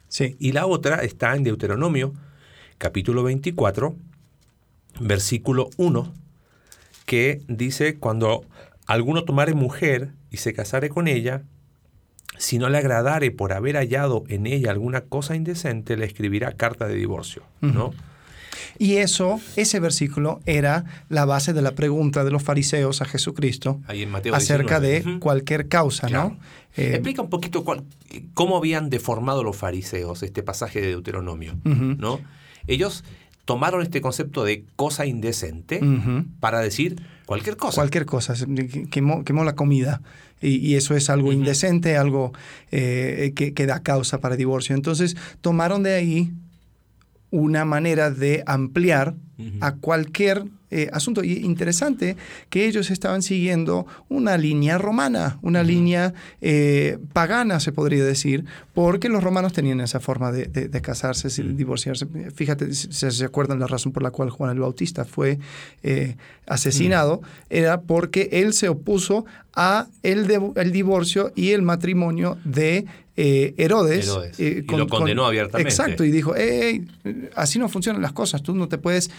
Sí. 0.09 0.37
Y 0.39 0.53
la 0.53 0.67
otra 0.67 0.97
está 0.97 1.35
en 1.37 1.45
Deuteronomio, 1.45 2.13
capítulo 2.77 3.23
24, 3.23 3.97
versículo 5.01 5.71
1, 5.77 6.13
que 7.05 7.43
dice, 7.49 7.97
cuando 7.99 8.45
alguno 8.87 9.25
tomare 9.25 9.55
mujer 9.55 10.11
y 10.31 10.39
se 10.39 10.53
casare 10.53 10.89
con 10.89 11.09
ella, 11.09 11.43
si 12.39 12.59
no 12.59 12.69
le 12.69 12.79
agradare 12.79 13.31
por 13.31 13.53
haber 13.53 13.77
hallado 13.77 14.25
en 14.29 14.47
ella 14.47 14.71
alguna 14.71 15.03
cosa 15.03 15.35
indecente, 15.37 15.97
le 15.97 16.05
escribirá 16.07 16.53
carta 16.53 16.87
de 16.87 16.95
divorcio. 16.95 17.43
¿no? 17.61 17.95
Y 18.79 18.97
eso, 18.97 19.41
ese 19.57 19.81
versículo 19.81 20.41
era 20.45 20.85
la 21.09 21.25
base 21.25 21.53
de 21.55 21.63
la 21.63 21.73
pregunta 21.75 22.25
de 22.25 22.31
los 22.31 22.43
fariseos 22.43 23.01
a 23.01 23.07
Jesucristo 23.07 23.81
acerca 24.33 24.81
19. 24.81 25.15
de 25.15 25.19
cualquier 25.21 25.69
causa, 25.69 26.09
Claro. 26.09 26.31
¿no? 26.31 26.39
Eh, 26.77 26.91
Explica 26.93 27.23
un 27.23 27.31
poquito 27.31 27.65
cuál- 27.65 27.85
cómo 28.35 28.57
habían 28.59 28.91
deformado 28.91 29.43
los 29.43 29.57
fariseos 29.57 30.23
este 30.23 30.43
pasaje 30.43 30.81
de 30.83 30.89
Deuteronomio. 30.89 31.57
¿no? 31.65 32.21
Ellos 32.67 33.03
tomaron 33.47 33.81
este 33.81 34.03
concepto 34.03 34.45
de 34.45 34.65
cosa 34.77 35.07
indecente 35.07 35.81
para 36.41 36.61
decir 36.61 37.01
cualquier 37.25 37.57
cosa. 37.57 37.77
Cualquier 37.77 38.05
cosa, 38.05 38.35
quemó, 38.91 39.25
quemó 39.25 39.45
la 39.45 39.55
comida. 39.55 40.03
Y, 40.43 40.57
y 40.57 40.75
eso 40.75 40.95
es 40.95 41.09
algo 41.09 41.33
indecente, 41.33 41.97
algo 41.97 42.33
eh, 42.71 43.33
que, 43.35 43.55
que 43.55 43.65
da 43.65 43.83
causa 43.83 44.21
para 44.21 44.37
divorcio. 44.37 44.75
Entonces, 44.75 45.17
tomaron 45.41 45.83
de 45.83 45.95
ahí 45.95 46.33
una 47.31 47.65
manera 47.65 48.11
de 48.11 48.43
ampliar 48.47 49.15
a 49.61 49.77
cualquier 49.77 50.45
eh, 50.71 50.89
asunto. 50.93 51.23
Y 51.25 51.35
interesante 51.45 52.17
que 52.51 52.67
ellos 52.67 52.91
estaban 52.91 53.23
siguiendo 53.23 53.87
una 54.09 54.37
línea 54.39 54.79
romana, 54.79 55.39
una 55.43 55.63
línea 55.63 56.13
eh, 56.41 56.99
pagana, 57.13 57.61
se 57.61 57.73
podría 57.73 58.05
decir, 58.05 58.45
porque 58.75 59.09
los 59.09 59.23
romanos 59.23 59.53
tenían 59.53 59.81
esa 59.81 60.01
forma 60.01 60.33
de, 60.33 60.47
de- 60.47 60.69
de 60.69 60.81
casarse, 60.81 61.29
de 61.43 61.53
divorciarse. 61.55 62.07
Fíjate, 62.35 62.73
si 62.75 62.93
si 62.93 63.11
se 63.11 63.25
acuerdan 63.25 63.61
la 63.61 63.67
razón 63.67 63.93
por 63.93 64.03
la 64.03 64.11
cual 64.11 64.31
Juan 64.31 64.51
el 64.51 64.61
Bautista 64.61 65.05
fue 65.05 65.39
eh, 65.83 66.17
asesinado, 66.47 67.21
era 67.51 67.81
porque 67.83 68.29
él 68.33 68.53
se 68.53 68.69
opuso 68.69 69.25
a 69.55 69.87
el 70.03 70.27
divorcio 70.73 71.33
y 71.35 71.51
el 71.53 71.63
matrimonio 71.63 72.37
de 72.45 72.85
eh, 73.17 73.55
Herodes. 73.57 74.07
Herodes. 74.07 74.39
eh, 74.41 74.65
Y 74.69 74.77
lo 74.77 74.87
condenó 74.89 75.25
abiertamente. 75.25 75.69
Exacto, 75.71 76.05
y 76.05 76.11
dijo, 76.11 76.37
"Ey, 76.37 76.87
así 77.35 77.59
no 77.59 77.69
funcionan 77.69 78.03
las 78.03 78.13
cosas, 78.13 78.43
tú 78.43 78.55
no 78.55 78.69
te 78.69 78.79
puedes, 78.79 79.11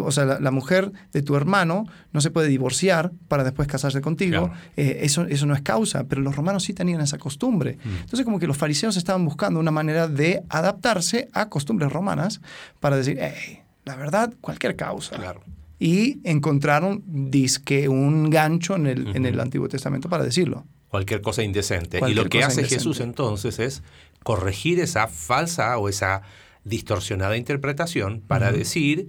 o 0.00 0.10
sea, 0.12 0.24
la, 0.24 0.40
la 0.40 0.50
mujer 0.50 0.92
de 1.12 1.22
tu 1.22 1.34
hermano 1.36 1.86
no 2.12 2.20
se 2.20 2.30
puede 2.30 2.48
divorciar 2.48 3.10
para 3.28 3.44
después 3.44 3.66
casarse 3.68 4.00
contigo, 4.00 4.48
Claro. 4.48 4.52
Eh, 4.76 4.98
eso, 5.02 5.22
eso 5.26 5.46
no 5.46 5.54
es 5.54 5.62
causa, 5.62 6.04
pero 6.04 6.20
los 6.20 6.36
romanos 6.36 6.64
sí 6.64 6.74
tenían 6.74 7.00
esa 7.00 7.18
costumbre. 7.18 7.78
Mm. 7.84 7.88
Entonces 8.02 8.24
como 8.24 8.38
que 8.38 8.46
los 8.46 8.56
fariseos 8.56 8.96
estaban 8.96 9.24
buscando 9.24 9.58
una 9.60 9.70
manera 9.70 10.08
de 10.08 10.42
adaptarse 10.48 11.28
a 11.32 11.48
costumbres 11.48 11.90
romanas 11.92 12.40
para 12.80 12.96
decir, 12.96 13.18
"Ey, 13.18 13.60
la 13.84 13.96
verdad, 13.96 14.34
cualquier 14.42 14.76
causa. 14.76 15.16
Claro. 15.16 15.40
Y 15.78 16.20
encontraron, 16.24 17.02
disque, 17.06 17.88
un 17.88 18.30
gancho 18.30 18.74
en 18.76 18.86
el, 18.88 19.16
en 19.16 19.24
el. 19.26 19.38
Antiguo 19.40 19.68
Testamento 19.68 20.08
para 20.08 20.24
decirlo. 20.24 20.66
Cualquier 20.88 21.20
cosa 21.20 21.42
indecente. 21.42 21.98
Cualquier 21.98 22.18
y 22.20 22.24
lo 22.24 22.28
que 22.30 22.42
hace 22.44 22.60
indecente. 22.62 22.74
Jesús 22.76 23.00
entonces 23.00 23.58
es 23.58 23.82
corregir 24.22 24.80
esa 24.80 25.06
falsa 25.08 25.76
o 25.78 25.88
esa 25.88 26.22
distorsionada 26.64 27.36
interpretación 27.36 28.20
para 28.26 28.52
decir 28.52 29.08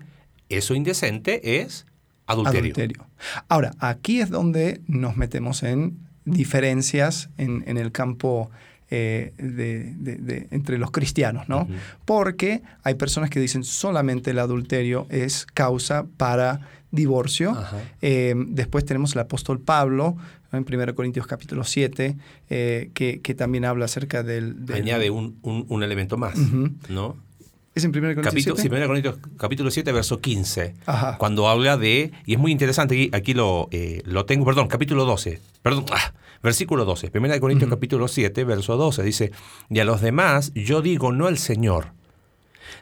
eso 0.49 0.75
indecente 0.75 1.61
es 1.61 1.85
adulterio. 2.25 2.59
Adulterio. 2.73 3.07
Ahora, 3.47 3.71
aquí 3.79 4.21
es 4.21 4.29
donde 4.29 4.81
nos 4.87 5.17
metemos 5.17 5.63
en 5.63 5.97
diferencias 6.25 7.29
en, 7.37 7.63
en 7.67 7.77
el 7.77 7.91
campo 7.91 8.49
eh, 8.91 9.33
de- 9.37 9.93
de- 9.95 10.15
de- 10.15 10.47
entre 10.51 10.77
los 10.79 10.89
cristianos, 10.91 11.47
¿no? 11.47 11.67
Porque 12.05 12.61
hay 12.83 12.95
personas 12.95 13.29
que 13.29 13.39
dicen 13.39 13.63
solamente 13.63 14.31
el 14.31 14.39
adulterio 14.39 15.05
es 15.09 15.45
causa 15.53 16.05
para 16.17 16.61
divorcio. 16.91 17.57
Eh, 18.01 18.33
después 18.47 18.85
tenemos 18.85 19.13
el 19.13 19.19
apóstol 19.19 19.59
Pablo 19.59 20.15
en 20.51 20.65
1 20.67 20.95
Corintios 20.95 21.27
capítulo 21.27 21.63
7, 21.63 22.17
eh, 22.49 22.89
que, 22.93 23.21
que 23.21 23.35
también 23.35 23.65
habla 23.65 23.85
acerca 23.85 24.23
del... 24.23 24.65
del- 24.65 24.77
Añade 24.77 25.09
un, 25.11 25.37
un- 25.43 25.65
un 25.69 25.83
elemento 25.83 26.17
más, 26.17 26.37
Ujú. 26.37 26.69
¿no? 26.89 27.15
¿Es 27.75 27.83
en 27.85 27.91
1 27.91 27.99
Corintios 28.01 28.25
Capítulo, 28.25 28.55
7? 28.55 28.61
sí, 28.69 28.75
1 28.75 28.87
Corintios 28.87 29.15
capítulo 29.37 29.69
7, 29.71 29.91
verso 29.91 30.19
15. 30.19 30.73
Ajá. 30.87 31.17
Cuando 31.19 31.47
habla 31.47 31.77
de, 31.77 32.11
y 32.25 32.33
es 32.33 32.39
muy 32.39 32.51
interesante, 32.51 32.95
aquí, 32.95 33.09
aquí 33.13 33.33
lo, 33.35 33.67
eh, 33.71 34.01
lo 34.05 34.25
tengo, 34.25 34.43
perdón, 34.43 34.67
capítulo 34.67 35.05
12, 35.05 35.39
perdón, 35.61 35.85
ah, 35.91 36.13
versículo 36.41 36.83
12, 36.83 37.11
1 37.13 37.39
Corintios 37.39 37.67
Ujú. 37.67 37.75
capítulo 37.77 38.07
7, 38.07 38.43
verso 38.43 38.75
12, 38.75 39.03
dice, 39.03 39.31
y 39.69 39.79
a 39.79 39.85
los 39.85 40.01
demás 40.01 40.51
yo 40.55 40.81
digo 40.81 41.11
no 41.11 41.27
el 41.27 41.37
Señor. 41.37 41.93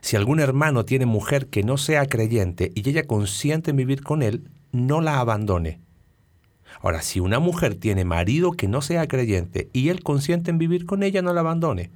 Si 0.02 0.16
algún 0.16 0.40
hermano 0.40 0.86
tiene 0.86 1.06
mujer 1.06 1.48
que 1.48 1.64
no 1.64 1.78
sea 1.78 2.06
creyente 2.06 2.72
y 2.76 2.88
ella 2.90 3.04
consiente 3.04 3.72
en 3.72 3.78
vivir 3.78 4.04
con 4.04 4.22
él, 4.22 4.50
no 4.72 5.02
la 5.02 5.20
abandone. 5.20 5.82
Ahora, 6.82 7.02
si 7.02 7.20
una 7.20 7.40
mujer 7.40 7.76
tiene 7.76 8.06
marido 8.06 8.52
que 8.52 8.68
no 8.68 8.82
sea 8.82 9.08
creyente 9.08 9.70
y 9.74 9.90
él 9.90 10.04
consiente 10.04 10.52
en 10.52 10.58
vivir 10.58 10.86
con 10.86 11.04
ella, 11.04 11.22
no 11.22 11.34
la 11.34 11.42
abandone. 11.42 11.92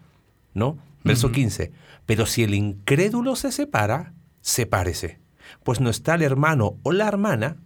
¿No? 0.54 0.78
Verso 1.04 1.28
Ujú. 1.28 1.36
15. 1.36 1.72
Pero 2.06 2.26
si 2.26 2.44
el 2.44 2.54
incrédulo 2.54 3.36
se 3.36 3.52
separa, 3.52 4.14
sepárese. 4.42 5.20
Pues 5.64 5.80
no 5.80 5.90
está 5.90 6.16
el 6.16 6.24
hermano 6.24 6.78
o 6.84 6.92
la 6.92 7.08
hermana 7.08 7.58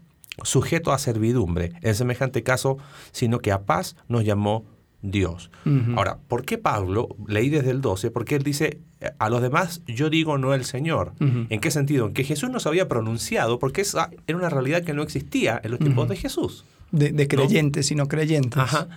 sujeto 0.44 0.92
a 0.92 1.00
servidumbre 1.00 1.74
en 1.82 1.96
semejante 1.96 2.44
caso, 2.44 2.78
sino 3.12 3.40
que 3.40 3.52
a 3.52 3.66
paz 3.66 3.96
nos 4.08 4.26
llamó 4.26 4.66
Dios. 5.02 5.52
Ahora, 5.96 6.20
¿por 6.28 6.46
qué 6.46 6.58
Pablo, 6.58 7.10
leí 7.28 7.50
desde 7.50 7.72
el 7.72 7.82
12, 7.82 8.12
porque 8.12 8.36
él 8.36 8.44
dice, 8.44 8.80
a 9.20 9.30
los 9.30 9.42
demás 9.42 9.82
yo 9.88 10.10
digo 10.10 10.38
no 10.38 10.54
el 10.54 10.66
Señor? 10.66 11.14
¿En 11.20 11.60
qué 11.60 11.72
sentido? 11.72 12.08
En 12.08 12.14
que 12.14 12.24
Jesús 12.24 12.50
no 12.50 12.60
se 12.60 12.70
había 12.70 12.88
pronunciado, 12.88 13.60
porque 13.60 13.82
esa 13.82 14.10
era 14.28 14.38
una 14.38 14.50
realidad 14.50 14.84
que 14.84 14.94
no 14.94 15.04
existía 15.04 15.60
en 15.64 15.72
los 15.72 15.80
tiempos 15.80 16.10
de 16.10 16.16
Jesús. 16.16 16.66
De, 16.92 17.12
de 17.12 17.28
creyentes 17.28 17.92
y 17.92 17.96
no 17.96 18.08
creyentes. 18.08 18.58
Ajá. 18.58 18.88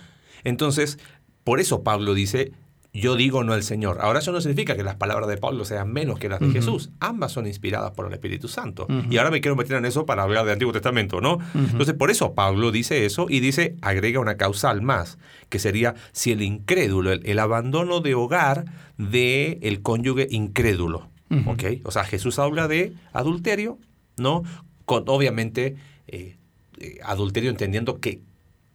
Entonces, 0.43 0.99
por 1.43 1.59
eso 1.59 1.83
Pablo 1.83 2.13
dice, 2.13 2.53
yo 2.93 3.15
digo 3.15 3.43
no 3.43 3.53
el 3.53 3.63
Señor. 3.63 3.99
Ahora 4.01 4.19
eso 4.19 4.31
no 4.31 4.41
significa 4.41 4.75
que 4.75 4.83
las 4.83 4.95
palabras 4.95 5.27
de 5.29 5.37
Pablo 5.37 5.63
sean 5.63 5.91
menos 5.91 6.17
que 6.19 6.29
las 6.29 6.39
de. 6.39 6.51
Jesús. 6.51 6.89
Ambas 6.99 7.31
son 7.31 7.45
inspiradas 7.45 7.91
por 7.91 8.07
el 8.07 8.13
Espíritu 8.13 8.47
Santo. 8.47 8.87
Y 9.09 9.17
ahora 9.17 9.31
me 9.31 9.41
quiero 9.41 9.55
meter 9.55 9.77
en 9.77 9.85
eso 9.85 10.05
para 10.05 10.23
hablar 10.23 10.45
del 10.45 10.53
Antiguo 10.53 10.73
Testamento, 10.73 11.21
¿no? 11.21 11.39
Entonces, 11.53 11.93
por 11.93 12.09
eso 12.09 12.33
Pablo 12.33 12.71
dice 12.71 13.05
eso 13.05 13.27
y 13.29 13.39
dice, 13.41 13.75
agrega 13.81 14.19
una 14.19 14.37
causal 14.37 14.81
más, 14.81 15.17
que 15.49 15.59
sería 15.59 15.95
si 16.11 16.31
el 16.31 16.41
incrédulo, 16.41 17.11
el, 17.11 17.25
el 17.25 17.39
abandono 17.39 17.99
de 17.99 18.15
hogar 18.15 18.65
del 18.99 19.57
el 19.61 19.81
cónyuge 19.81 20.27
incrédulo. 20.29 21.09
¿ok? 21.47 21.63
O 21.83 21.91
sea, 21.91 22.03
Jesús 22.03 22.37
habla 22.37 22.67
de 22.67 22.93
adulterio, 23.13 23.79
¿no? 24.17 24.43
Con, 24.85 25.05
obviamente, 25.07 25.75
eh, 26.07 26.35
eh, 26.79 26.97
adulterio 27.03 27.49
entendiendo 27.49 27.99
que, 27.99 28.21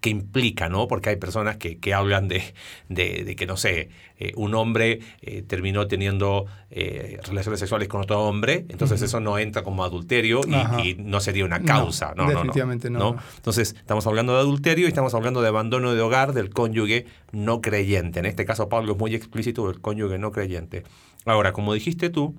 que 0.04 0.10
implica, 0.10 0.68
¿no? 0.68 0.86
Porque 0.86 1.08
hay 1.08 1.16
personas 1.16 1.56
que, 1.56 1.78
que 1.78 1.94
hablan 1.94 2.28
de, 2.28 2.42
de- 2.90 3.24
de 3.24 3.36
que, 3.36 3.46
no 3.46 3.56
sé, 3.56 3.88
eh, 4.18 4.32
un 4.36 4.54
hombre 4.54 5.00
eh, 5.22 5.42
terminó 5.46 5.86
teniendo 5.86 6.44
eh, 6.70 7.18
relaciones 7.26 7.58
sexuales 7.58 7.88
con 7.88 8.02
otro 8.02 8.20
hombre, 8.22 8.66
entonces 8.68 9.00
eso 9.00 9.18
no 9.20 9.38
entra 9.38 9.62
como 9.62 9.82
adulterio 9.82 10.42
y, 10.82 10.94
no 10.98 11.20
sería 11.20 11.46
una 11.46 11.58
No, 11.58 11.64
causa. 11.64 12.08
No, 12.14 12.24
no, 12.24 12.28
no, 12.28 12.34
definitivamente 12.34 12.90
no. 12.90 13.16
Entonces, 13.36 13.74
estamos 13.78 14.06
hablando 14.06 14.34
de 14.34 14.40
adulterio 14.40 14.84
y 14.84 14.88
estamos 14.88 15.14
hablando 15.14 15.40
de 15.40 15.48
abandono 15.48 15.94
de 15.94 16.00
hogar 16.02 16.34
del 16.34 16.50
cónyuge 16.50 17.06
no 17.32 17.62
creyente. 17.62 18.18
En 18.18 18.26
este 18.26 18.44
caso, 18.44 18.68
Pablo 18.68 18.92
es 18.92 18.98
muy 18.98 19.14
explícito 19.14 19.66
del 19.68 19.80
cónyuge 19.80 20.18
no 20.18 20.32
creyente. 20.32 20.82
Ahora, 21.24 21.54
como 21.54 21.72
dijiste 21.72 22.10
tú, 22.10 22.34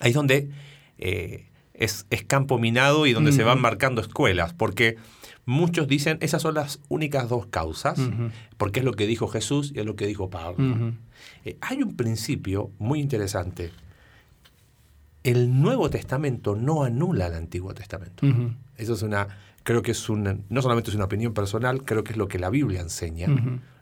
ahí 0.00 0.08
es 0.08 0.14
donde 0.14 0.48
es, 0.96 2.06
es 2.08 2.24
campo 2.24 2.58
minado 2.58 3.04
y 3.06 3.12
donde 3.12 3.32
se 3.32 3.44
van 3.44 3.60
marcando 3.60 4.00
escuelas, 4.00 4.54
porque 4.54 4.96
muchos 5.48 5.88
dicen 5.88 6.18
esas 6.20 6.42
son 6.42 6.54
las 6.54 6.78
únicas 6.90 7.28
dos 7.30 7.46
causas, 7.46 7.98
porque 8.58 8.80
es 8.80 8.84
lo 8.84 8.92
que 8.92 9.06
dijo 9.06 9.28
Jesús 9.28 9.72
y 9.74 9.80
es 9.80 9.86
lo 9.86 9.96
que 9.96 10.06
dijo 10.06 10.28
Pablo. 10.28 10.92
Eh, 11.46 11.56
hay 11.62 11.82
un 11.82 11.96
principio 11.96 12.70
muy 12.78 13.00
interesante. 13.00 13.70
El 15.24 15.60
Nuevo 15.60 15.90
Testamento 15.90 16.54
no 16.54 16.84
anula 16.84 17.26
el 17.26 17.34
Antiguo 17.34 17.74
Testamento. 17.74 18.26
Eso 18.76 18.92
es 18.92 19.02
una, 19.02 19.26
creo 19.62 19.82
que 19.82 19.90
es 19.92 20.08
una, 20.08 20.38
no 20.48 20.62
solamente 20.62 20.90
es 20.90 20.96
una 20.96 21.06
opinión 21.06 21.32
personal, 21.34 21.82
creo 21.84 22.04
que 22.04 22.12
es 22.12 22.18
lo 22.18 22.28
que 22.28 22.38
la 22.38 22.50
Biblia 22.50 22.80
enseña. 22.80 23.28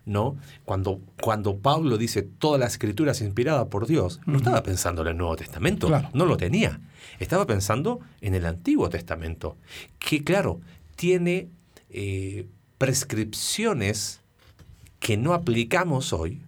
¿no? 0.05 0.37
Cuando, 0.63 1.01
cuando 1.21 1.57
Pablo 1.57 1.97
dice 1.97 2.21
toda 2.23 2.57
la 2.57 2.65
escritura 2.67 3.11
es 3.11 3.19
inspirada 3.21 3.69
por 3.69 3.87
Dios, 3.87 4.21
no 4.25 4.37
estaba 4.37 4.63
pensando 4.63 5.01
en 5.01 5.09
el 5.09 5.17
Nuevo 5.17 5.35
Testamento, 5.35 5.87
Claro. 5.87 6.09
no 6.13 6.25
lo 6.25 6.37
tenía. 6.37 6.79
Estaba 7.19 7.45
pensando 7.45 7.99
en 8.21 8.33
el 8.35 8.45
Antiguo 8.45 8.89
Testamento, 8.89 9.57
que 9.99 10.23
claro, 10.23 10.61
tiene 10.95 11.49
eh, 11.89 12.45
prescripciones 12.77 14.21
que 14.99 15.17
no 15.17 15.33
aplicamos 15.33 16.13
hoy, 16.13 16.41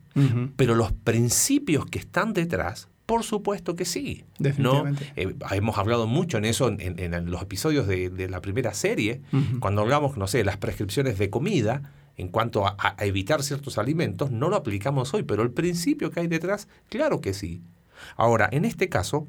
pero 0.57 0.75
los 0.75 0.91
principios 0.91 1.85
que 1.85 1.97
están 1.99 2.33
detrás, 2.33 2.89
por 3.05 3.23
supuesto 3.23 3.75
que 3.77 3.85
sí. 3.85 4.25
¿no? 4.63 4.83
Eh, 5.15 5.33
hemos 5.51 5.77
hablado 5.77 6.07
mucho 6.07 6.37
en 6.37 6.45
eso 6.45 6.67
en, 6.67 6.81
en- 6.99 7.13
en 7.13 7.31
los 7.31 7.41
episodios 7.41 7.87
de, 7.87 8.09
de 8.09 8.27
la 8.29 8.41
primera 8.41 8.73
serie, 8.73 9.21
cuando 9.61 9.81
hablamos, 9.81 10.17
no 10.17 10.27
sé, 10.27 10.43
las 10.43 10.57
prescripciones 10.57 11.17
de 11.17 11.29
comida 11.29 11.93
en 12.17 12.27
cuanto 12.27 12.67
a, 12.67 12.75
a 12.79 13.05
evitar 13.05 13.43
ciertos 13.43 13.77
alimentos, 13.77 14.29
no 14.29 14.49
lo 14.49 14.57
aplicamos 14.57 15.13
hoy, 15.13 15.23
pero 15.23 15.41
el 15.41 15.51
principio 15.51 16.11
que 16.11 16.19
hay 16.19 16.27
detrás, 16.27 16.67
claro 16.89 17.21
que 17.21 17.33
sí. 17.33 17.61
Ahora, 18.17 18.49
en 18.51 18.65
este 18.65 18.89
caso, 18.89 19.25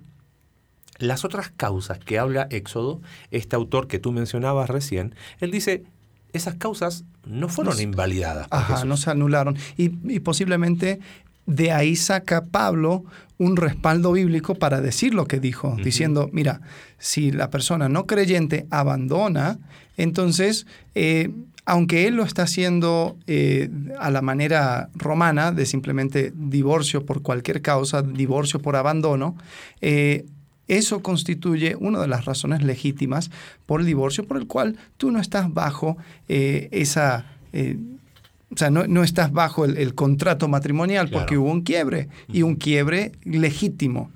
las 0.99 1.25
otras 1.25 1.51
causas 1.57 2.01
que 2.01 2.19
habla 2.19 2.49
Éxodo, 2.51 3.01
este 3.31 3.55
autor 3.55 3.87
que 3.87 4.01
tú 4.01 4.11
mencionabas 4.11 4.69
recién, 4.69 5.15
él 5.39 5.53
dice, 5.53 5.85
esas 6.33 6.55
causas 6.55 7.05
no 7.27 7.49
fueron 7.49 7.77
No 7.77 7.83
invalidadas. 7.83 8.47
Ajá, 8.51 8.75
Jesús". 8.75 8.89
no 8.89 8.97
se 8.97 9.11
anularon. 9.11 9.57
Y, 9.77 9.93
y 10.05 10.21
posiblemente 10.21 11.01
de 11.47 11.73
ahí 11.73 11.97
saca 11.97 12.45
Pablo 12.45 13.05
un 13.39 13.57
respaldo 13.57 14.13
bíblico 14.13 14.55
para 14.55 14.81
decir 14.81 15.15
lo 15.15 15.27
que 15.27 15.41
dijo, 15.41 15.77
diciendo, 15.83 16.29
mira, 16.33 16.61
si 16.99 17.33
la 17.33 17.49
persona 17.49 17.89
no 17.89 18.07
creyente 18.07 18.67
abandona, 18.71 19.59
entonces, 19.97 20.67
eh, 20.95 21.31
aunque 21.65 22.07
él 22.07 22.17
lo 22.17 22.23
está 22.23 22.43
haciendo 22.43 23.17
eh, 23.27 23.71
a 23.99 24.11
la 24.11 24.21
manera 24.21 24.91
romana, 24.95 25.53
de 25.53 25.65
simplemente 25.65 26.33
divorcio 26.37 27.07
por 27.07 27.23
cualquier 27.23 27.63
causa, 27.63 28.03
divorcio 28.03 28.61
por 28.61 28.77
abandono, 28.77 29.37
eh, 29.81 30.27
eso 30.79 31.03
constituye 31.03 31.77
una 31.79 32.01
de 32.01 32.09
las 32.09 32.25
razones 32.25 32.63
legítimas 32.63 33.31
por 33.67 33.81
el 33.81 33.87
divorcio, 33.87 34.27
por 34.27 34.37
el 34.37 34.47
cual 34.47 34.77
tú 34.97 35.11
no 35.11 35.21
estás 35.21 35.53
bajo 35.53 35.97
eh, 36.29 36.69
esa... 36.73 37.27
eh, 37.53 37.77
o 38.53 38.57
sea, 38.57 38.69
no, 38.71 38.87
no 38.89 39.05
estás 39.05 39.31
bajo 39.33 39.65
el, 39.65 39.77
el 39.77 39.95
contrato 39.95 40.49
matrimonial 40.49 41.09
Claro. 41.09 41.21
porque 41.25 41.39
hubo 41.39 41.51
un 41.53 41.63
quiebre 41.63 42.09
y 42.33 42.43
un 42.43 42.57
quiebre 42.57 43.13
legítimo. 43.25 44.11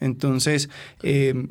Entonces, 0.00 0.68
eh, 1.02 1.46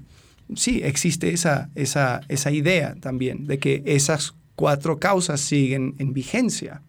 sí, 0.56 0.82
existe 0.84 1.32
esa, 1.34 1.70
esa, 1.74 2.22
esa 2.28 2.52
idea 2.52 2.96
también 3.00 3.48
de 3.48 3.58
que 3.58 3.82
esas 3.86 4.36
cuatro 4.56 5.00
causas 5.00 5.42
siguen 5.42 5.96
en 5.98 6.14
vigencia. 6.14 6.82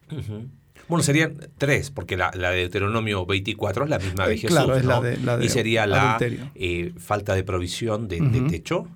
Bueno, 0.91 1.03
serían 1.03 1.39
tres, 1.57 1.91
porque 1.91 2.17
la, 2.17 2.31
la 2.35 2.51
de 2.51 2.59
Deuteronomio 2.59 3.25
24 3.25 3.85
es 3.85 3.91
la 3.91 3.99
misma 3.99 4.27
de 4.27 4.35
Eh, 4.35 4.39
Jesús. 4.39 4.57
claro, 4.57 4.77
es 4.77 4.85
la 4.85 4.97
¿no? 4.97 5.03
de- 5.03 5.17
la 5.19 5.37
de 5.39 5.47
y 5.47 5.49
sería 5.49 5.87
la 5.87 6.19
eh, 6.55 6.93
falta 6.99 7.35
de 7.35 7.45
provisión 7.45 8.09
de, 8.09 8.19
techo, 8.51 8.87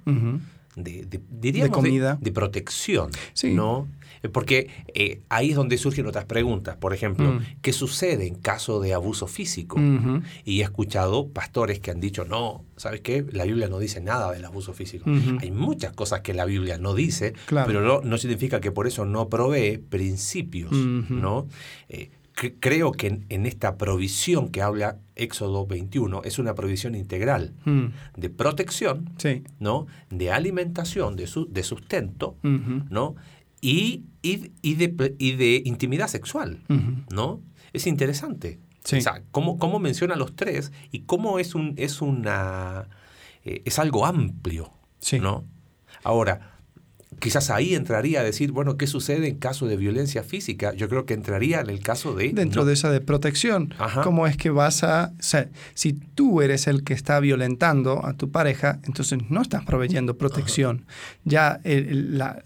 de, 0.76 1.04
de- 1.06 1.20
diríamos 1.30 1.70
de- 1.70 1.74
comida. 1.74 2.18
de, 2.20 2.32
protección, 2.32 3.10
Sí. 3.32 3.54
¿no? 3.54 3.88
Eh, 4.24 4.28
Porque 4.30 4.68
eh, 4.94 5.20
ahí 5.28 5.50
es 5.50 5.56
donde 5.56 5.78
surgen 5.78 6.06
otras 6.06 6.24
preguntas. 6.24 6.76
Por 6.76 6.92
ejemplo, 6.94 7.30
Mm. 7.34 7.40
¿qué 7.62 7.72
sucede 7.72 8.26
en 8.26 8.34
caso 8.34 8.80
de 8.80 8.94
abuso 8.94 9.26
físico? 9.28 9.78
Y 10.44 10.60
he 10.60 10.64
escuchado 10.64 11.28
pastores 11.28 11.78
que 11.78 11.90
han 11.92 12.00
dicho, 12.00 12.24
no, 12.24 12.64
¿sabes 12.76 13.00
qué? 13.02 13.24
La 13.32 13.44
Biblia 13.44 13.68
no 13.68 13.78
dice 13.78 14.00
nada 14.00 14.32
del 14.32 14.44
abuso 14.44 14.72
físico. 14.72 15.08
Ujú. 15.10 15.38
Hay 15.40 15.50
muchas 15.52 15.92
cosas 15.92 16.22
que 16.22 16.34
la 16.34 16.44
Biblia 16.46 16.78
no 16.78 16.94
dice, 16.94 17.34
Claro. 17.46 17.66
pero 17.68 17.80
no, 17.82 18.00
no 18.00 18.18
significa 18.18 18.60
que 18.60 18.72
por 18.72 18.86
eso 18.86 19.04
no 19.04 19.28
provee 19.28 19.78
principios. 19.78 20.72
¿no? 20.72 21.46
Eh, 21.88 22.10
cre- 22.36 22.54
creo 22.60 22.92
que 22.92 23.06
en, 23.08 23.26
en 23.28 23.46
esta 23.46 23.76
provisión 23.76 24.48
que 24.48 24.62
habla 24.62 24.98
Éxodo 25.16 25.66
21 25.66 26.22
es 26.24 26.38
una 26.40 26.54
provisión 26.54 26.94
integral 26.96 27.52
Mm. 27.64 27.86
de 28.16 28.30
protección, 28.30 29.10
Sí. 29.18 29.42
¿no? 29.60 29.86
De 30.10 30.30
alimentación, 30.32 31.14
de, 31.16 31.26
su- 31.28 31.46
de 31.50 31.62
sustento. 31.62 32.36
¿no? 32.42 33.14
Y, 33.64 34.04
y, 34.22 34.52
y 34.62 34.74
de, 34.74 35.14
y 35.18 35.32
de 35.32 35.62
intimidad 35.64 36.08
sexual. 36.08 36.60
¿no? 37.10 37.40
Es 37.72 37.86
interesante. 37.86 38.58
Sí. 38.84 38.96
O 38.96 39.00
sea, 39.00 39.22
cómo, 39.30 39.58
cómo 39.58 39.78
menciona 39.78 40.14
los 40.16 40.36
tres 40.36 40.70
y 40.92 41.00
cómo 41.00 41.38
es 41.38 41.54
un 41.54 41.72
es 41.78 42.02
una 42.02 42.88
eh, 43.44 43.62
es 43.64 43.78
algo 43.78 44.04
amplio, 44.04 44.70
Sí. 44.98 45.18
¿no? 45.20 45.44
Ahora, 46.02 46.50
quizás 47.18 47.48
ahí 47.48 47.74
entraría 47.74 48.20
a 48.20 48.24
decir, 48.24 48.52
bueno, 48.52 48.76
¿qué 48.76 48.86
sucede 48.86 49.28
en 49.28 49.36
caso 49.38 49.66
de 49.66 49.76
violencia 49.78 50.22
física? 50.22 50.74
Yo 50.74 50.88
creo 50.90 51.06
que 51.06 51.14
entraría 51.14 51.60
en 51.60 51.70
el 51.70 51.80
caso 51.80 52.14
de 52.14 52.32
Dentro 52.34 52.62
no- 52.62 52.66
de 52.66 52.74
esa 52.74 52.90
de 52.90 53.00
protección, 53.00 53.72
Ajá. 53.78 54.02
¿cómo 54.02 54.26
es 54.26 54.36
que 54.36 54.50
vas 54.50 54.82
a... 54.84 55.12
O 55.18 55.22
sea, 55.22 55.48
si 55.72 55.94
tú 55.94 56.42
eres 56.42 56.66
el 56.66 56.84
que 56.84 56.92
está 56.92 57.20
violentando 57.20 58.04
a 58.04 58.12
tu 58.14 58.30
pareja, 58.30 58.80
entonces 58.84 59.18
no 59.30 59.40
estás 59.40 59.64
proveyendo 59.64 60.18
protección. 60.18 60.84
Ya 61.24 61.60
el- 61.64 61.88
el- 61.88 62.18
la- 62.18 62.42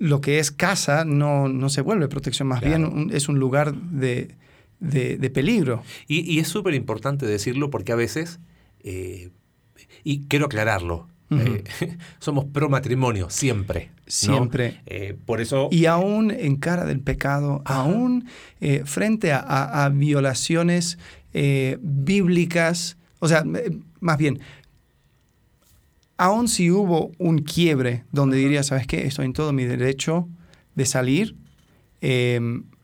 lo 0.00 0.20
que 0.20 0.40
es 0.40 0.50
casa 0.50 1.04
no, 1.04 1.48
no 1.48 1.68
se 1.68 1.82
vuelve 1.82 2.08
protección, 2.08 2.48
más 2.48 2.60
Claro. 2.60 2.78
bien 2.90 2.92
un- 2.92 3.10
es 3.14 3.28
un 3.28 3.38
lugar 3.38 3.72
de, 3.74 4.34
de- 4.80 5.16
de 5.18 5.30
peligro. 5.30 5.82
y, 6.08 6.20
y 6.28 6.40
es 6.40 6.48
súper 6.48 6.74
importante 6.74 7.24
decirlo 7.26 7.70
porque 7.70 7.92
a 7.92 7.96
veces 7.96 8.40
eh, 8.82 9.30
y 10.02 10.22
quiero 10.26 10.46
aclararlo. 10.46 11.06
Eh, 11.30 11.62
somos 12.18 12.46
pro 12.46 12.68
matrimonio, 12.68 13.30
siempre. 13.30 13.90
¿no? 13.94 14.02
Siempre. 14.08 14.80
Eh, 14.86 15.16
por 15.26 15.40
eso. 15.40 15.68
Y 15.70 15.84
aún 15.86 16.32
en 16.32 16.56
cara 16.56 16.84
del 16.86 16.98
pecado, 17.00 17.62
Ajá. 17.66 17.82
aún 17.82 18.24
frente 18.86 19.30
a, 19.32 19.38
a- 19.38 19.84
a 19.84 19.88
violaciones 19.90 20.98
bíblicas, 21.80 22.96
o 23.18 23.28
sea, 23.28 23.44
más 24.00 24.18
bien, 24.18 24.40
aún 26.20 26.48
si 26.48 26.70
hubo 26.70 27.10
un 27.18 27.38
quiebre 27.38 28.04
donde 28.12 28.36
diría, 28.36 28.62
¿sabes 28.62 28.86
qué? 28.86 29.06
Estoy 29.06 29.24
en 29.26 29.32
todo 29.32 29.52
mi 29.52 29.64
derecho 29.64 30.28
de 30.74 30.84
salir, 30.86 31.36
eh, 32.02 32.38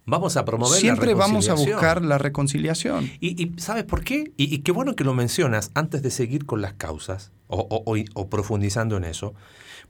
vamos 0.07 0.37
a 0.37 0.45
promover 0.45 0.81
siempre 0.81 1.09
la 1.13 1.15
vamos 1.17 1.49
a 1.49 1.55
buscar 1.55 2.03
la 2.03 2.19
reconciliación. 2.19 3.11
Y, 3.21 3.43
y 3.43 3.53
¿sabes 3.59 3.85
por 3.85 4.05
qué? 4.05 4.33
Y, 4.37 4.55
y 4.55 4.59
qué 4.61 4.73
bueno 4.73 4.95
que 4.97 5.05
lo 5.05 5.13
mencionas 5.15 5.71
antes 5.75 6.03
de 6.03 6.11
seguir 6.11 6.47
con 6.47 6.63
las 6.63 6.73
causas 6.75 7.31
o, 7.49 7.59
o- 7.71 7.83
o- 7.95 8.03
o 8.15 8.29
profundizando 8.29 8.97
en 8.97 9.05
eso, 9.05 9.35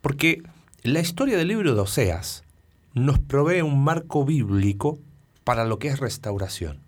porque 0.00 0.42
la 0.82 1.00
historia 1.00 1.36
del 1.36 1.48
libro 1.48 1.74
de 1.74 1.80
Oseas 1.80 2.42
nos 2.94 3.18
provee 3.18 3.60
un 3.62 3.84
marco 3.84 4.24
bíblico 4.24 4.98
para 5.44 5.64
lo 5.64 5.78
que 5.78 5.88
es 5.88 6.00
restauración. 6.00 6.80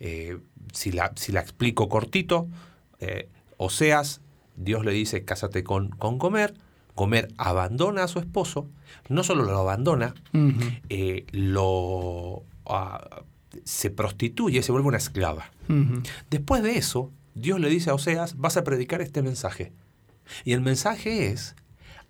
Eh, 0.00 0.38
si, 0.72 0.90
la, 0.90 1.12
si, 1.16 1.30
la, 1.32 1.40
explico 1.40 1.88
cortito, 1.88 2.48
eh, 2.98 3.28
Oseas, 3.58 4.21
Dios 4.56 4.84
le 4.84 4.92
dice, 4.92 5.24
cásate 5.24 5.64
con, 5.64 5.90
con 5.90 6.18
Gomer, 6.18 6.54
Gomer 6.94 7.28
abandona 7.38 8.04
a 8.04 8.08
su 8.08 8.18
esposo, 8.18 8.68
no 9.08 9.24
solo 9.24 9.44
lo 9.44 9.58
abandona, 9.58 10.14
eh, 10.88 11.26
lo, 11.32 12.44
ah, 12.66 13.22
se 13.64 13.90
prostituye, 13.90 14.62
se 14.62 14.72
vuelve 14.72 14.88
una 14.88 14.98
esclava. 14.98 15.50
Después 16.30 16.62
de 16.62 16.76
eso, 16.76 17.10
Dios 17.34 17.60
le 17.60 17.70
dice 17.70 17.90
a 17.90 17.94
Oseas, 17.94 18.36
vas 18.36 18.56
a 18.56 18.64
predicar 18.64 19.00
este 19.00 19.22
mensaje. 19.22 19.72
Y 20.44 20.52
el 20.52 20.60
mensaje 20.60 21.28
es, 21.28 21.56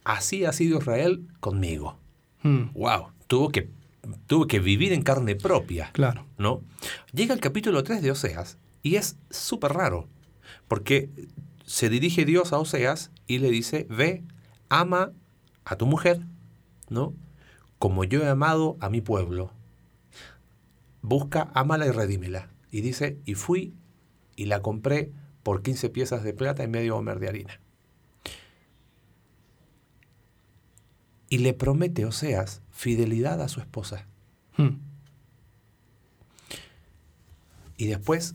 así 0.05 0.45
ha 0.45 0.53
sido 0.53 0.79
Israel 0.79 1.29
conmigo. 1.41 1.97
Wow, 2.43 3.09
tuvo 3.29 3.51
que, 3.51 3.71
tuvo 4.27 4.47
que 4.49 4.59
vivir 4.59 4.93
en 4.93 5.03
carne 5.03 5.37
propia. 5.37 5.91
Claro. 5.93 6.27
¿no? 6.39 6.63
Llega 7.13 7.35
el 7.35 7.41
capítulo 7.41 7.85
3 7.85 8.03
de 8.03 8.11
Oseas 8.11 8.59
y 8.83 8.97
es 8.97 9.17
súper 9.31 9.73
raro, 9.73 10.09
porque 10.67 11.09
se 11.73 11.89
dirige 11.89 12.27
Dios 12.27 12.53
a 12.53 12.59
Oseas 12.59 13.11
y 13.27 13.39
le 13.39 13.51
dice, 13.51 13.87
ve, 13.89 14.23
ama 14.69 15.15
a 15.65 15.77
tu 15.77 15.87
mujer, 15.87 16.21
¿no? 16.91 17.15
Como 17.79 18.05
yo 18.05 18.23
he 18.23 18.29
amado 18.29 18.77
a 18.81 18.91
mi 18.91 19.01
pueblo. 19.01 19.55
Busca, 21.01 21.51
ámala 21.55 21.87
y 21.87 21.91
redímela. 21.91 22.51
Y 22.71 22.83
dice, 22.83 23.17
y 23.25 23.37
fui 23.37 23.73
y 24.37 24.45
la 24.45 24.61
compré 24.61 25.13
por 25.43 25.63
15 25.63 25.89
piezas 25.89 26.23
de 26.25 26.35
plata 26.35 26.63
y 26.63 26.69
medio 26.69 26.95
homer 26.95 27.19
de 27.21 27.29
harina. 27.29 27.59
Y 31.31 31.39
le 31.39 31.55
promete 31.55 32.05
Oseas 32.05 32.61
fidelidad 32.71 33.41
a 33.41 33.49
su 33.49 33.61
esposa. 33.61 34.07
Hmm. 34.59 34.77
Y 37.79 37.87
después 37.87 38.35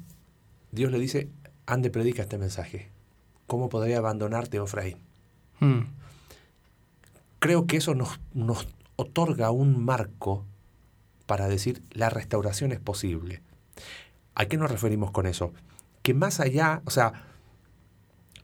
Dios 0.72 0.92
le 0.92 0.98
dice, 0.98 1.30
ande 1.68 1.92
predica 1.92 2.24
este 2.24 2.40
mensaje. 2.40 2.97
¿Cómo 3.48 3.70
podría 3.70 3.98
abandonarte, 3.98 4.60
Ofraín? 4.60 4.98
Hmm. 5.60 5.86
Creo 7.40 7.66
que 7.66 7.78
eso 7.78 7.96
nos, 7.96 8.20
nos 8.34 8.68
otorga 8.98 9.52
un 9.52 9.84
marco 9.84 10.46
para 11.26 11.48
decir 11.48 11.82
la 11.92 12.10
restauración 12.10 12.72
es 12.72 12.80
posible. 12.80 13.42
¿A 14.36 14.46
qué 14.46 14.58
nos 14.58 14.70
referimos 14.70 15.12
con 15.12 15.26
eso? 15.26 15.54
Que 16.04 16.14
más 16.14 16.40
allá, 16.40 16.82
o 16.86 16.92
sea, 16.92 17.26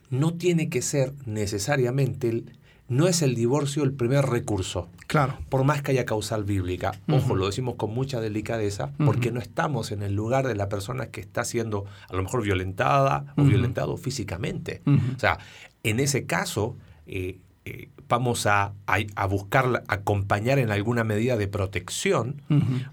no 0.09 0.33
tiene 0.35 0.69
que 0.69 0.81
ser 0.81 1.13
necesariamente 1.25 2.29
el, 2.29 2.57
no 2.93 3.07
es 3.07 3.21
el 3.21 3.35
divorcio 3.35 3.83
el 3.83 3.93
primer 3.93 4.25
recurso. 4.25 4.89
Claro. 5.07 5.37
Por 5.49 5.63
más 5.63 5.81
que 5.81 5.91
haya 5.91 6.05
causal 6.05 6.43
bíblica. 6.43 6.93
Ojo, 7.07 7.35
lo 7.35 7.45
decimos 7.45 7.75
con 7.75 7.93
mucha 7.93 8.21
delicadeza, 8.21 8.91
porque 9.05 9.31
no 9.31 9.39
estamos 9.39 9.91
en 9.91 10.01
el 10.01 10.13
lugar 10.13 10.47
de 10.47 10.55
la 10.55 10.69
persona 10.69 11.07
que 11.07 11.21
está 11.21 11.43
siendo 11.43 11.85
a 12.09 12.15
lo 12.15 12.23
mejor 12.23 12.43
violentada 12.43 13.33
o 13.37 13.43
violentado 13.43 13.97
físicamente. 13.97 14.81
O 14.85 15.19
sea, 15.19 15.39
en 15.83 15.99
ese 15.99 16.25
caso, 16.25 16.77
eh, 17.05 17.39
eh, 17.65 17.89
vamos 18.09 18.45
a, 18.45 18.73
a, 18.85 19.25
buscar, 19.25 19.83
acompañar 19.87 20.59
en 20.59 20.71
alguna 20.71 21.03
medida 21.03 21.37
de 21.37 21.47
protección, 21.47 22.41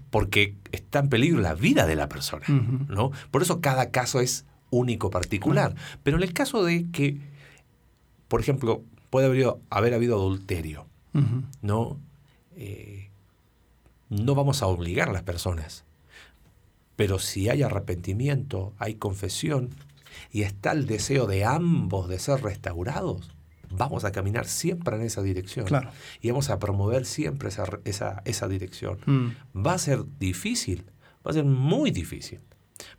porque 0.09 0.55
está 0.71 0.99
en 0.99 1.09
peligro 1.09 1.39
la 1.41 1.55
vida 1.55 1.85
de 1.85 1.95
la 1.95 2.09
persona. 2.09 2.45
¿no? 2.47 3.11
Por 3.31 3.41
eso 3.41 3.61
cada 3.61 3.91
caso 3.91 4.19
es 4.19 4.45
único, 4.69 5.09
particular. 5.09 5.75
Pero 6.03 6.17
en 6.17 6.23
el 6.23 6.33
caso 6.33 6.63
de 6.63 6.87
que, 6.91 7.17
por 8.27 8.39
ejemplo, 8.39 8.83
puede 9.11 9.27
haber, 9.27 9.57
haber 9.69 9.93
habido 9.93 10.15
adulterio, 10.15 10.87
¿no? 11.61 11.99
Eh, 12.55 13.09
no 14.09 14.33
vamos 14.33 14.63
a 14.63 14.67
obligar 14.67 15.09
a 15.09 15.13
las 15.13 15.23
personas. 15.23 15.83
Pero 16.95 17.19
si 17.19 17.49
hay 17.49 17.61
arrepentimiento, 17.61 18.73
hay 18.79 18.95
confesión 18.95 19.69
y 20.31 20.41
está 20.43 20.71
el 20.71 20.87
deseo 20.87 21.27
de 21.27 21.45
ambos 21.45 22.07
de 22.07 22.19
ser 22.19 22.41
restaurados, 22.41 23.29
vamos 23.69 24.05
a 24.05 24.11
caminar 24.11 24.45
siempre 24.47 24.95
en 24.95 25.03
esa 25.03 25.21
dirección. 25.21 25.67
Y 26.21 26.29
vamos 26.29 26.49
a 26.49 26.59
promover 26.59 27.05
siempre 27.05 27.49
esa, 27.49 28.21
esa, 28.23 28.47
dirección. 28.47 28.99
Mm. 29.05 29.65
Va 29.65 29.73
a 29.73 29.77
ser 29.77 30.05
difícil, 30.19 30.85
va 31.25 31.31
a 31.31 31.33
ser 31.33 31.45
muy 31.45 31.91
difícil. 31.91 32.39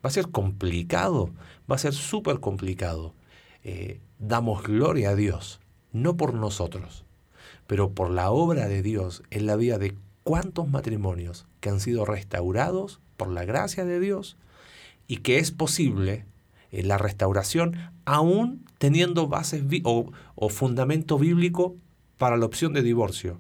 Va 0.05 0.09
a 0.09 0.11
ser 0.11 0.29
complicado, 0.29 1.31
va 1.71 1.77
a 1.77 1.79
ser 1.79 1.95
súper 1.95 2.39
complicado. 2.41 3.15
Eh, 3.65 4.01
damos 4.19 4.63
gloria 4.63 5.11
a 5.11 5.15
Dios 5.15 5.62
no 5.93 6.17
por 6.17 6.35
nosotros, 6.35 7.05
pero 7.67 7.91
por 7.91 8.11
la 8.11 8.31
obra 8.31 8.69
de 8.69 8.83
Dios 8.83 9.23
en 9.31 9.47
la 9.47 9.57
vida 9.57 9.79
de 9.79 9.95
cuántos 10.25 10.69
matrimonios 10.69 11.47
que 11.61 11.71
han 11.71 11.81
sido 11.81 12.05
restaurados 12.05 13.01
por 13.17 13.29
la 13.29 13.45
gracia 13.45 13.85
de 13.85 14.01
Dios 14.01 14.37
y 15.07 15.19
que 15.19 15.39
es 15.39 15.51
posible 15.51 16.25
eh, 16.71 16.83
la 16.83 16.99
restauración 16.99 17.77
aún 18.05 18.65
teniendo 18.79 19.29
bases 19.29 19.63
o, 19.85 20.49
fundamento 20.49 21.19
bíblico 21.19 21.77
para 22.19 22.37
la 22.37 22.47
opción 22.47 22.73
de 22.73 22.83
divorcio. 22.83 23.39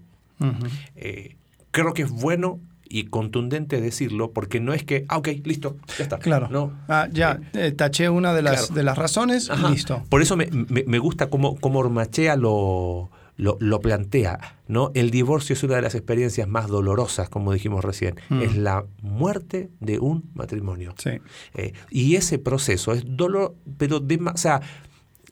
Eh, 0.96 1.36
creo 1.70 1.94
que 1.94 2.02
es 2.02 2.10
bueno 2.10 2.60
y 2.92 3.04
contundente 3.04 3.80
decirlo, 3.80 4.32
porque 4.32 4.60
no 4.60 4.74
es 4.74 4.84
que, 4.84 5.06
ah, 5.08 5.16
ok, 5.16 5.28
listo, 5.44 5.78
ya 5.96 6.04
está. 6.04 6.18
Claro. 6.18 6.48
No. 6.50 6.72
Ah, 6.88 7.08
ya, 7.10 7.40
eh, 7.54 7.68
eh, 7.68 7.72
taché 7.72 8.10
una 8.10 8.34
de 8.34 8.42
las, 8.42 8.74
de 8.74 8.82
las 8.82 8.98
razones, 8.98 9.50
listo. 9.70 10.02
Por 10.10 10.20
eso 10.20 10.36
me, 10.36 10.48
me, 10.50 10.98
gusta 10.98 11.30
cómo, 11.30 11.56
cómo 11.56 11.78
Ormachea 11.78 12.36
lo, 12.36 13.10
lo, 13.38 13.80
plantea. 13.80 14.58
¿no? 14.68 14.90
El 14.92 15.10
divorcio 15.10 15.54
es 15.54 15.62
una 15.62 15.76
de 15.76 15.82
las 15.82 15.94
experiencias 15.94 16.46
más 16.46 16.68
dolorosas, 16.68 17.30
como 17.30 17.54
dijimos 17.54 17.82
recién. 17.82 18.16
Mm. 18.28 18.42
Es 18.42 18.56
la 18.58 18.84
muerte 19.00 19.70
de 19.80 19.98
un 19.98 20.30
matrimonio. 20.34 20.94
Sí. 20.98 21.12
Eh, 21.54 21.72
y 21.90 22.16
ese 22.16 22.38
proceso 22.38 22.92
es 22.92 23.04
dolor, 23.06 23.54
pero 23.78 24.00
de, 24.00 24.16
o 24.22 24.36
sea, 24.36 24.60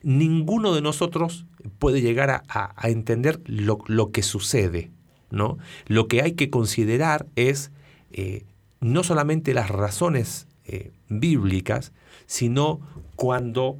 ninguno 0.02 0.74
de 0.74 0.80
nosotros 0.80 1.44
puede 1.78 2.00
llegar 2.00 2.30
a, 2.30 2.42
a 2.48 2.88
entender 2.88 3.42
lo, 3.44 3.80
lo 3.86 4.12
que 4.12 4.22
sucede. 4.22 4.92
¿No? 5.30 5.58
Lo 5.86 6.08
que 6.08 6.22
hay 6.22 6.32
que 6.32 6.50
considerar 6.50 7.26
es 7.36 7.70
eh, 8.12 8.44
no 8.80 9.02
solamente 9.02 9.54
las 9.54 9.70
razones 9.70 10.46
eh, 10.64 10.90
bíblicas, 11.08 11.92
sino 12.26 12.80
cuando 13.16 13.78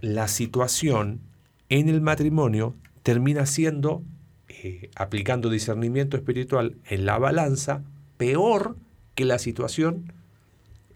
la 0.00 0.28
situación 0.28 1.20
en 1.68 1.88
el 1.88 2.00
matrimonio 2.00 2.74
termina 3.02 3.46
siendo, 3.46 4.02
eh, 4.48 4.90
aplicando 4.96 5.50
discernimiento 5.50 6.16
espiritual 6.16 6.76
en 6.88 7.06
la 7.06 7.18
balanza, 7.18 7.82
peor 8.16 8.76
que 9.14 9.24
la 9.24 9.38
situación 9.38 10.12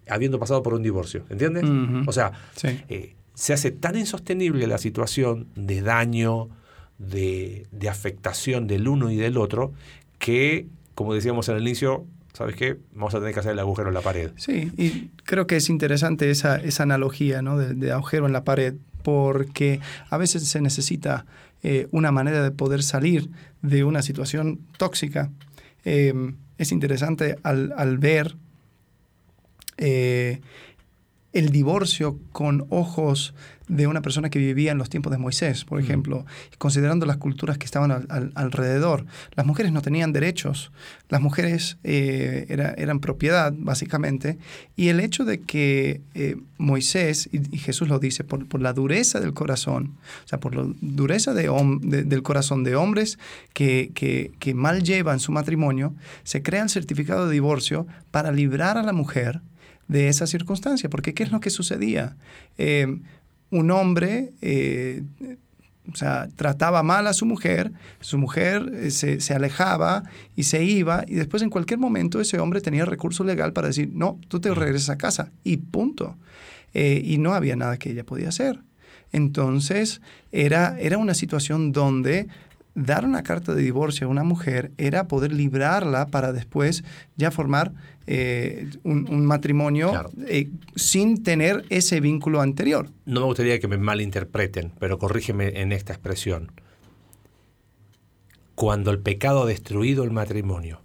habiendo 0.08 0.38
pasado 0.38 0.62
por 0.62 0.74
un 0.74 0.82
divorcio. 0.82 1.24
¿Entiendes? 1.30 1.64
O 2.06 2.12
sea, 2.12 2.32
se 3.34 3.52
hace 3.52 3.70
tan 3.70 3.96
insostenible 3.96 4.66
la 4.66 4.78
situación 4.78 5.48
de 5.54 5.80
daño, 5.80 6.48
de, 7.10 7.66
afectación 7.88 8.66
del 8.66 8.88
uno 8.88 9.10
y 9.10 9.16
del 9.16 9.36
otro, 9.36 9.72
que, 10.18 10.66
como 10.94 11.14
decíamos 11.14 11.48
al 11.48 11.60
inicio, 11.60 12.06
¿sabes 12.32 12.56
qué? 12.56 12.78
Vamos 12.94 13.14
a 13.14 13.18
tener 13.18 13.34
que 13.34 13.40
hacer 13.40 13.52
el 13.52 13.58
agujero 13.58 13.88
en 13.88 13.94
la 13.94 14.00
pared. 14.00 14.30
Sí, 14.36 14.70
y 14.76 15.10
creo 15.24 15.46
que 15.46 15.56
es 15.56 15.68
interesante 15.68 16.30
esa, 16.30 16.56
esa 16.56 16.84
analogía 16.84 17.42
¿no? 17.42 17.58
de, 17.58 17.92
agujero 17.92 18.26
en 18.26 18.32
la 18.32 18.44
pared, 18.44 18.74
porque 19.02 19.80
a 20.10 20.16
veces 20.16 20.48
se 20.48 20.60
necesita 20.60 21.26
eh, 21.62 21.88
una 21.90 22.12
manera 22.12 22.42
de 22.42 22.50
poder 22.50 22.82
salir 22.82 23.28
de 23.62 23.84
una 23.84 24.02
situación 24.02 24.60
tóxica. 24.76 25.30
Em, 25.84 26.36
es 26.58 26.70
interesante 26.70 27.36
al, 27.42 27.74
al 27.76 27.98
ver 27.98 28.36
eh, 29.78 30.40
el 31.32 31.48
divorcio 31.48 32.18
con 32.30 32.66
ojos 32.70 33.34
de 33.72 33.86
una 33.86 34.02
persona 34.02 34.28
que 34.28 34.38
vivía 34.38 34.70
en 34.70 34.76
los 34.76 34.90
tiempos 34.90 35.10
de 35.12 35.18
Moisés, 35.18 35.64
por 35.64 35.80
ejemplo, 35.80 36.26
considerando 36.58 37.06
las 37.06 37.16
culturas 37.16 37.56
que 37.56 37.64
estaban 37.64 38.06
alrededor. 38.34 39.06
Las 39.34 39.46
mujeres 39.46 39.72
no 39.72 39.80
tenían 39.80 40.12
derechos, 40.12 40.72
las 41.08 41.22
mujeres 41.22 41.78
eh, 41.82 42.44
eran 42.76 43.00
propiedad, 43.00 43.50
básicamente, 43.56 44.36
y 44.76 44.88
el 44.88 45.00
hecho 45.00 45.24
de 45.24 45.40
que 45.40 46.02
eh, 46.12 46.36
Moisés, 46.58 47.30
y, 47.32 47.56
Jesús 47.56 47.88
lo 47.88 47.98
dice, 47.98 48.24
por, 48.24 48.60
la 48.60 48.74
dureza 48.74 49.20
del 49.20 49.32
corazón, 49.32 49.96
o 50.24 50.28
sea, 50.28 50.38
por 50.38 50.54
la 50.54 50.66
dureza 50.82 51.32
de, 51.32 51.50
del 51.80 52.22
corazón 52.22 52.64
de 52.64 52.76
hombres 52.76 53.18
que, 53.54 53.90
que 53.94 54.54
mal 54.54 54.82
llevan 54.82 55.18
su 55.18 55.32
matrimonio, 55.32 55.94
se 56.24 56.42
crea 56.42 56.62
el 56.62 56.68
certificado 56.68 57.26
de 57.26 57.32
divorcio 57.32 57.86
para 58.10 58.32
librar 58.32 58.76
a 58.76 58.82
la 58.82 58.92
mujer 58.92 59.40
de 59.88 60.08
esa 60.08 60.26
circunstancia, 60.26 60.88
porque 60.88 61.14
¿qué 61.14 61.22
es 61.22 61.32
lo 61.32 61.40
que 61.40 61.50
sucedía? 61.50 62.16
Eh, 62.58 62.98
un 63.52 63.70
hombre 63.70 64.32
eh, 64.40 65.04
o 65.92 65.96
sea, 65.96 66.28
trataba 66.34 66.82
mal 66.82 67.06
a 67.06 67.12
su 67.12 67.26
mujer, 67.26 67.72
su 68.00 68.18
mujer 68.18 68.72
eh, 68.74 68.90
se, 68.90 69.34
alejaba 69.34 70.02
y 70.34 70.44
se 70.44 70.64
iba, 70.64 71.04
y 71.06 71.14
después 71.14 71.42
en 71.42 71.50
cualquier 71.50 71.78
momento 71.78 72.20
ese 72.20 72.38
hombre 72.38 72.60
tenía 72.60 72.84
recurso 72.84 73.24
legal 73.24 73.52
para 73.52 73.68
decir, 73.68 73.90
no, 73.92 74.18
tú 74.28 74.40
te 74.40 74.52
regresas 74.54 74.90
a 74.90 74.98
casa, 74.98 75.30
y 75.44 75.58
punto. 75.58 76.16
y 76.74 77.18
no 77.18 77.34
había 77.34 77.54
nada 77.54 77.76
que 77.76 77.90
ella 77.90 78.04
podía 78.04 78.30
hacer. 78.30 78.60
Entonces, 79.12 80.00
era, 80.30 80.78
era 80.80 80.96
una 80.96 81.14
situación 81.14 81.72
donde 81.72 82.28
dar 82.74 83.04
una 83.04 83.22
carta 83.22 83.54
de 83.54 83.62
divorcio 83.62 84.06
a 84.06 84.10
una 84.10 84.24
mujer 84.24 84.72
era 84.78 85.08
poder 85.08 85.32
librarla 85.32 86.06
para 86.06 86.32
después 86.32 86.84
ya 87.16 87.30
formar 87.30 87.72
eh, 88.06 88.68
un, 88.82 89.26
matrimonio 89.26 90.10
eh, 90.26 90.50
sin 90.74 91.22
tener 91.22 91.64
ese 91.68 92.00
vínculo 92.00 92.40
anterior. 92.40 92.88
No 93.04 93.20
me 93.20 93.26
gustaría 93.26 93.60
que 93.60 93.68
me 93.68 93.78
malinterpreten, 93.78 94.72
pero 94.78 94.98
corrígeme 94.98 95.60
en 95.60 95.72
esta 95.72 95.92
expresión. 95.92 96.52
Cuando 98.54 98.90
el 98.90 98.98
pecado 99.00 99.42
ha 99.42 99.46
destruido 99.46 100.04
el 100.04 100.10
matrimonio, 100.10 100.80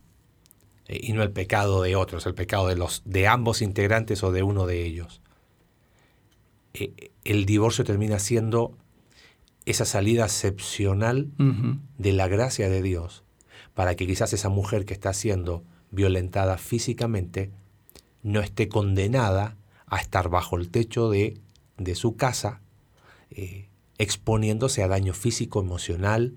eh, 0.87 0.99
y 1.01 1.13
no 1.13 1.23
el 1.23 1.31
pecado 1.31 1.81
de 1.81 1.95
otros, 1.95 2.25
el 2.25 2.33
pecado 2.35 2.67
de, 2.67 2.75
los, 2.75 3.01
de 3.05 3.27
ambos 3.27 3.61
integrantes 3.61 4.23
o 4.23 4.31
de 4.31 4.43
uno 4.43 4.65
de 4.65 4.85
ellos, 4.85 5.21
el 7.23 7.45
divorcio 7.45 7.83
termina 7.83 8.19
siendo 8.19 8.77
esa 9.67 9.83
salida 9.83 10.23
excepcional 10.23 11.29
de 11.97 12.13
la 12.13 12.27
gracia 12.29 12.69
de 12.69 12.81
Dios 12.81 13.23
para 13.73 13.95
que 13.95 14.07
quizás 14.07 14.31
esa 14.31 14.49
mujer 14.49 14.85
que 14.85 14.93
está 14.93 15.13
siendo 15.13 15.63
violentada 15.91 16.57
físicamente 16.57 17.51
no 18.23 18.39
esté 18.39 18.69
condenada 18.69 19.57
a 19.85 19.97
estar 19.97 20.29
bajo 20.29 20.57
el 20.57 20.69
techo 20.69 21.09
de, 21.09 21.37
de 21.77 21.95
su 21.95 22.15
casa, 22.15 22.61
eh, 23.29 23.67
exponiéndose 23.97 24.83
a 24.83 24.87
daño 24.87 25.13
físico, 25.13 25.59
emocional 25.59 26.35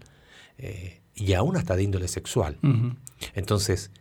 eh, 0.58 1.00
y 1.14 1.32
aún 1.34 1.56
hasta 1.56 1.76
de 1.76 1.84
índole 1.84 2.08
sexual. 2.08 2.58
Entonces, 3.34 3.92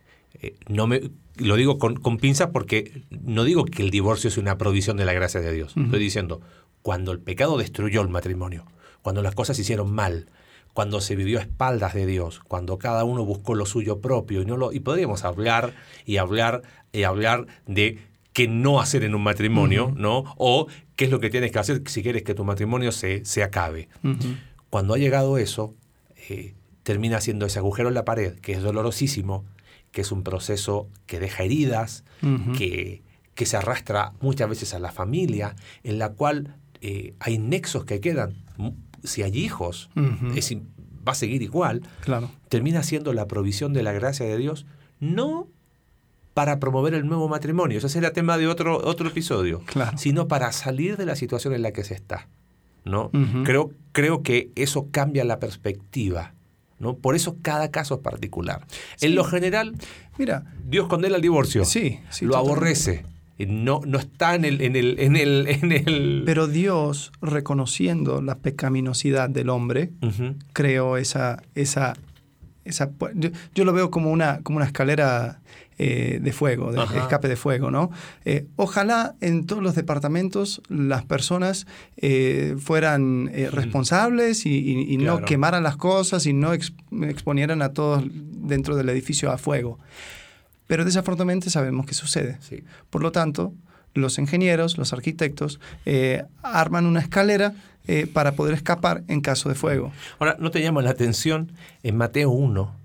eh, 0.41 0.55
no 0.67 0.87
me, 0.87 1.11
lo 1.37 1.55
digo 1.55 1.77
con, 1.77 1.97
con 1.97 2.17
pinzas 2.17 2.49
porque 2.49 3.03
no 3.11 3.43
digo 3.43 3.65
que 3.65 3.83
el 3.83 3.91
divorcio 3.91 4.27
es 4.27 4.37
una 4.37 4.57
provisión 4.57 4.97
de 4.97 5.05
la 5.05 5.13
gracia 5.13 5.39
de 5.39 5.53
Dios. 5.53 5.75
Estoy 5.77 5.99
diciendo, 5.99 6.41
cuando 6.81 7.11
el 7.11 7.19
pecado 7.19 7.59
destruyó 7.59 8.01
el 8.01 8.09
matrimonio, 8.09 8.65
cuando 9.09 9.23
las 9.23 9.33
cosas 9.33 9.55
se 9.55 9.63
hicieron 9.63 9.91
mal, 9.91 10.27
cuando 10.71 11.01
se 11.01 11.15
vivió 11.15 11.39
a 11.39 11.41
espaldas 11.41 11.95
de 11.95 12.05
Dios, 12.05 12.41
cuando 12.47 12.77
cada 12.77 13.05
uno 13.05 13.25
buscó 13.25 13.55
lo 13.55 13.65
suyo 13.65 14.01
propio 14.01 14.43
y 14.43 14.45
no 14.45 14.55
lo 14.55 14.71
y 14.71 14.81
podríamos 14.81 15.25
hablar 15.25 15.73
y 16.05 16.17
hablar 16.17 16.61
y 16.91 17.01
hablar 17.05 17.47
de 17.65 17.97
qué 18.33 18.47
no 18.47 18.79
hacer 18.79 19.03
en 19.03 19.15
un 19.15 19.23
matrimonio, 19.23 19.91
¿no? 19.97 20.35
O 20.37 20.67
qué 20.95 21.05
es 21.05 21.09
lo 21.09 21.19
que 21.19 21.31
tienes 21.31 21.51
que 21.51 21.57
hacer 21.57 21.81
si 21.87 22.03
quieres 22.03 22.21
que 22.21 22.35
tu 22.35 22.43
matrimonio 22.43 22.91
se, 22.91 23.25
se 23.25 23.41
acabe. 23.41 23.89
Cuando 24.69 24.93
ha 24.93 24.99
llegado 24.99 25.39
eso, 25.39 25.73
eh, 26.29 26.53
termina 26.83 27.19
siendo 27.19 27.47
ese 27.47 27.57
agujero 27.57 27.87
en 27.87 27.95
la 27.95 28.05
pared, 28.05 28.35
que 28.35 28.51
es 28.51 28.61
dolorosísimo, 28.61 29.43
que 29.91 30.01
es 30.01 30.11
un 30.11 30.21
proceso 30.21 30.87
que 31.07 31.19
deja 31.19 31.41
heridas, 31.41 32.03
que, 32.55 33.01
que 33.33 33.47
se 33.47 33.57
arrastra 33.57 34.13
muchas 34.21 34.47
veces 34.47 34.75
a 34.75 34.79
la 34.79 34.91
familia, 34.91 35.55
en 35.81 35.97
la 35.97 36.09
cual 36.09 36.57
eh, 36.81 37.15
hay 37.19 37.39
nexos 37.39 37.85
que 37.85 38.01
quedan 38.01 38.35
si 39.03 39.23
hay 39.23 39.37
hijos, 39.37 39.89
va 39.95 41.11
a 41.11 41.15
seguir 41.15 41.41
igual, 41.41 41.81
claro. 42.01 42.29
termina 42.49 42.83
siendo 42.83 43.13
la 43.13 43.27
provisión 43.27 43.73
de 43.73 43.83
la 43.83 43.91
gracia 43.91 44.25
de 44.25 44.37
Dios, 44.37 44.65
no 44.99 45.47
para 46.33 46.59
promover 46.59 46.93
el 46.93 47.05
nuevo 47.05 47.27
matrimonio, 47.27 47.79
ese 47.79 47.89
será 47.89 48.13
tema 48.13 48.37
de 48.37 48.47
otro, 48.47 48.77
otro 48.77 49.09
episodio, 49.09 49.61
sino 49.97 50.27
para 50.27 50.51
salir 50.51 50.95
de 50.97 51.05
la 51.05 51.15
situación 51.15 51.53
en 51.53 51.61
la 51.61 51.71
que 51.71 51.83
se 51.83 51.93
está. 51.93 52.27
¿no? 52.85 53.11
creo, 53.43 53.71
creo 53.91 54.23
que 54.23 54.51
eso 54.55 54.87
cambia 54.89 55.23
la 55.25 55.39
perspectiva. 55.39 56.33
¿no? 56.79 56.95
Por 56.95 57.15
eso 57.15 57.35
cada 57.41 57.71
caso 57.71 57.95
es 57.95 57.99
particular. 57.99 58.65
En 59.01 59.15
lo 59.15 59.25
general, 59.25 59.75
Mira, 60.19 60.43
Dios 60.65 60.87
condena 60.87 61.15
el 61.15 61.21
divorcio, 61.21 61.63
sí, 61.63 62.01
lo 62.19 62.35
aborrece 62.35 63.05
no, 63.47 63.81
no 63.85 63.97
está 63.97 64.35
en 64.35 64.45
el, 64.45 64.61
en, 64.61 64.75
el, 64.75 64.99
en, 64.99 65.15
el, 65.15 65.47
en 65.47 65.71
el... 65.71 66.23
Pero 66.25 66.47
Dios, 66.47 67.11
reconociendo 67.21 68.21
la 68.21 68.35
pecaminosidad 68.35 69.29
del 69.29 69.49
hombre, 69.49 69.91
creó 70.53 70.97
esa... 70.97 71.41
esa, 71.55 71.93
esa 72.65 72.91
yo, 73.55 73.65
lo 73.65 73.73
veo 73.73 73.89
como 73.89 74.11
una, 74.11 74.39
como 74.43 74.57
una 74.57 74.65
escalera 74.65 75.39
eh, 75.81 76.19
de 76.21 76.33
fuego, 76.33 76.73
de 76.73 76.83
escape 76.83 77.29
de 77.29 77.37
fuego, 77.37 77.71
¿no? 77.71 77.89
Eh, 78.25 78.47
ojalá 78.57 79.15
en 79.21 79.45
todos 79.45 79.63
los 79.63 79.75
departamentos 79.75 80.61
las 80.67 81.05
personas 81.05 81.67
eh, 81.95 82.57
fueran 82.59 83.31
responsables 83.53 84.45
y, 84.45 84.97
no 84.97 85.21
quemaran 85.21 85.63
las 85.63 85.77
cosas 85.77 86.25
y 86.25 86.33
no 86.33 86.51
exponieran 86.51 87.61
a 87.61 87.71
todos 87.71 88.03
dentro 88.11 88.75
del 88.75 88.89
edificio 88.89 89.31
a 89.31 89.37
fuego. 89.37 89.79
Pero 90.69 90.85
desafortunadamente 90.85 91.49
sabemos 91.49 91.87
que 91.87 91.95
sucede. 91.95 92.37
Por 92.91 93.01
lo 93.01 93.11
tanto, 93.11 93.55
los 93.95 94.19
ingenieros, 94.19 94.77
los 94.77 94.93
arquitectos, 94.93 95.59
eh, 95.87 96.25
arman 96.43 96.85
una 96.85 96.99
escalera 96.99 97.55
eh, 97.87 98.05
para 98.05 98.33
poder 98.33 98.53
escapar 98.53 99.03
en 99.07 99.21
caso 99.21 99.49
de 99.49 99.55
fuego. 99.55 99.91
Ahora, 100.19 100.37
¿no 100.39 100.51
te 100.51 100.61
llama 100.61 100.83
la 100.83 100.91
atención? 100.91 101.53
En 101.81 101.97
Mateo 101.97 102.29
1, 102.29 102.75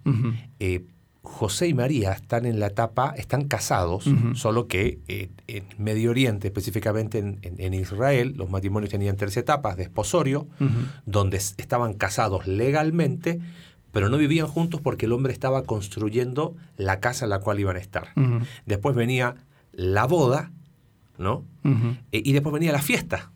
eh, 0.61 0.87
José 1.21 1.69
y 1.69 1.75
María 1.75 2.13
están 2.13 2.47
en 2.47 2.59
la 2.59 2.69
etapa, 2.69 3.13
están 3.19 3.49
casados, 3.49 4.07
solo 4.35 4.67
que 4.67 5.01
en 5.47 5.65
Medio 5.77 6.11
Oriente, 6.11 6.49
específicamente 6.49 7.19
en, 7.19 7.75
Israel, 7.75 8.33
los 8.35 8.49
matrimonios 8.49 8.91
tenían 8.91 9.17
tres 9.17 9.37
etapas 9.37 9.77
de 9.77 9.83
esposorio, 9.83 10.47
donde 11.05 11.37
estaban 11.37 11.93
casados 11.93 12.47
legalmente, 12.47 13.41
pero 13.95 14.09
no 14.11 14.19
vivían 14.19 14.49
juntos 14.49 14.81
porque 14.83 15.07
el 15.07 15.13
hombre 15.13 15.33
estaba 15.33 15.63
construyendo 15.63 16.55
la 16.77 16.99
casa 16.99 17.25
en 17.25 17.31
la 17.31 17.39
cual 17.39 17.61
iban 17.61 17.77
a 17.77 17.79
estar. 17.79 18.09
Después 18.67 18.95
venía 18.95 19.37
la 19.73 20.05
boda, 20.05 20.51
¿no? 21.17 21.45
E, 22.13 22.21
y 22.25 22.33
después 22.33 22.53
venía 22.53 22.73
la 22.73 22.83
fiesta. 22.83 23.31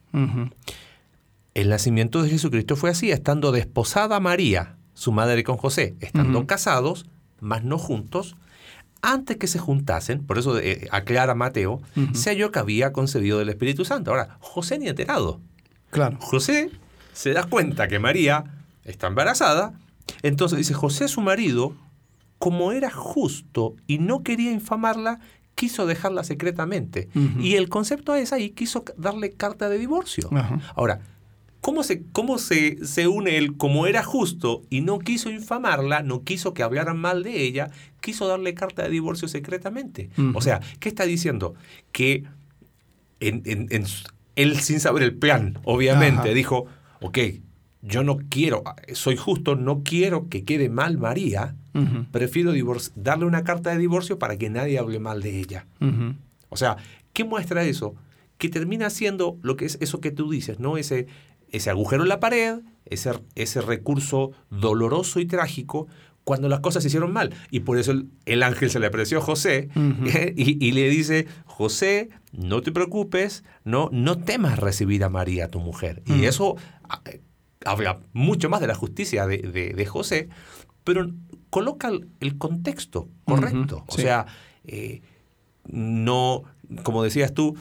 El 1.54 1.68
nacimiento 1.70 2.22
de 2.22 2.30
Jesucristo 2.30 2.74
fue 2.76 2.90
así, 2.90 3.10
estando 3.10 3.52
desposada 3.52 4.18
María, 4.20 4.76
su 4.94 5.12
madre 5.12 5.44
con 5.44 5.56
José, 5.56 5.94
estando 6.00 6.44
casados, 6.46 7.06
mas 7.40 7.62
no 7.62 7.78
juntos, 7.78 8.36
antes 9.00 9.36
que 9.36 9.46
se 9.46 9.60
juntasen, 9.60 10.26
por 10.26 10.38
eso 10.38 10.58
eh, 10.58 10.88
aclara 10.90 11.36
Mateo, 11.36 11.80
se 12.14 12.30
halló 12.30 12.50
que 12.50 12.58
había 12.58 12.92
concebido 12.92 13.38
del 13.38 13.48
Espíritu 13.48 13.84
Santo. 13.84 14.10
Ahora, 14.10 14.38
José 14.40 14.76
ni 14.80 14.88
enterado. 14.88 15.40
Claro. 15.90 16.18
José 16.20 16.70
se 17.12 17.32
da 17.32 17.44
cuenta 17.44 17.86
que 17.86 18.00
María 18.00 18.44
está 18.84 19.06
embarazada 19.06 19.74
entonces 20.22 20.58
dice, 20.58 20.74
José 20.74 21.08
su 21.08 21.20
marido, 21.20 21.74
como 22.38 22.72
era 22.72 22.90
justo 22.90 23.76
y 23.86 23.98
no 23.98 24.22
quería 24.22 24.52
infamarla, 24.52 25.20
quiso 25.54 25.86
dejarla 25.86 26.22
secretamente. 26.22 27.08
Y 27.40 27.54
el 27.54 27.68
concepto 27.68 28.14
es 28.14 28.32
ahí, 28.32 28.50
quiso 28.50 28.84
darle 28.96 29.32
carta 29.32 29.68
de 29.68 29.78
divorcio. 29.78 30.30
Ahora, 30.76 31.00
¿cómo, 31.60 31.82
se, 31.82 32.04
cómo 32.12 32.38
se, 32.38 32.84
se, 32.86 33.08
une 33.08 33.38
él 33.38 33.56
como 33.56 33.86
era 33.86 34.04
justo 34.04 34.62
y 34.70 34.82
no 34.82 35.00
quiso 35.00 35.30
infamarla, 35.30 36.02
no 36.02 36.22
quiso 36.22 36.54
que 36.54 36.62
hablaran 36.62 36.98
mal 36.98 37.24
de 37.24 37.42
ella, 37.42 37.70
quiso 38.00 38.28
darle 38.28 38.54
carta 38.54 38.84
de 38.84 38.90
divorcio 38.90 39.26
secretamente? 39.26 40.10
O 40.34 40.40
sea, 40.40 40.60
¿qué 40.78 40.88
está 40.88 41.04
diciendo? 41.04 41.54
Que 41.90 42.24
él 43.18 44.60
sin 44.60 44.78
saber 44.78 45.02
el 45.02 45.16
plan, 45.16 45.58
obviamente, 45.64 46.34
dijo, 46.34 46.66
ok, 47.00 47.18
yo 47.82 48.02
no 48.02 48.18
quiero, 48.28 48.64
soy 48.92 49.16
justo, 49.16 49.54
no 49.54 49.82
quiero 49.84 50.28
que 50.28 50.44
quede 50.44 50.68
mal 50.68 50.98
María, 50.98 51.54
prefiero 52.10 52.52
darle 52.96 53.24
una 53.24 53.44
carta 53.44 53.70
de 53.70 53.78
divorcio 53.78 54.18
para 54.18 54.36
que 54.36 54.50
nadie 54.50 54.78
hable 54.78 54.98
mal 54.98 55.22
de 55.22 55.38
ella. 55.38 55.66
O 56.48 56.56
sea, 56.56 56.76
¿qué 57.12 57.24
muestra 57.24 57.62
eso? 57.64 57.94
Que 58.36 58.48
termina 58.48 58.90
siendo 58.90 59.36
lo 59.42 59.56
que 59.56 59.64
es 59.64 59.78
eso 59.80 60.00
que 60.00 60.10
tú 60.10 60.30
dices, 60.30 60.58
¿no? 60.58 60.76
Ese, 60.76 61.06
ese 61.50 61.70
agujero 61.70 62.02
en 62.02 62.08
la 62.08 62.20
pared, 62.20 62.60
ese, 62.86 63.12
ese 63.36 63.60
recurso 63.60 64.32
doloroso 64.50 65.20
y 65.20 65.26
trágico, 65.26 65.86
cuando 66.24 66.48
las 66.50 66.60
cosas 66.60 66.82
se 66.82 66.88
hicieron 66.88 67.12
mal. 67.12 67.32
Y 67.50 67.60
por 67.60 67.78
eso 67.78 67.92
el, 68.26 68.42
ángel 68.42 68.70
se 68.70 68.80
le 68.80 68.88
apareció 68.88 69.18
a 69.18 69.22
José 69.22 69.70
y, 70.36 70.72
le 70.72 70.90
dice, 70.90 71.26
José, 71.46 72.10
no 72.32 72.60
te 72.60 72.70
preocupes, 72.70 73.44
no, 73.64 73.88
no 73.92 74.18
temas 74.18 74.58
recibir 74.58 75.04
a 75.04 75.08
María, 75.08 75.50
tu 75.50 75.60
mujer. 75.60 76.02
Y 76.04 76.24
eso 76.24 76.56
habla 77.64 78.00
mucho 78.12 78.48
más 78.48 78.60
de 78.60 78.66
la 78.66 78.74
justicia 78.74 79.26
de, 79.26 79.86
José, 79.86 80.28
pero 80.84 81.10
coloca 81.50 81.90
el, 82.20 82.38
contexto 82.38 83.08
correcto. 83.24 83.84
o 83.86 83.94
sea, 83.94 84.26
eh, 84.64 85.02
no, 85.66 86.44
como 86.82 87.02
decías 87.02 87.34
tú, 87.34 87.56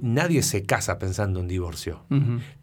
nadie 0.00 0.42
se 0.42 0.64
casa 0.64 0.98
pensando 0.98 1.40
en 1.40 1.48
divorcio. 1.48 2.04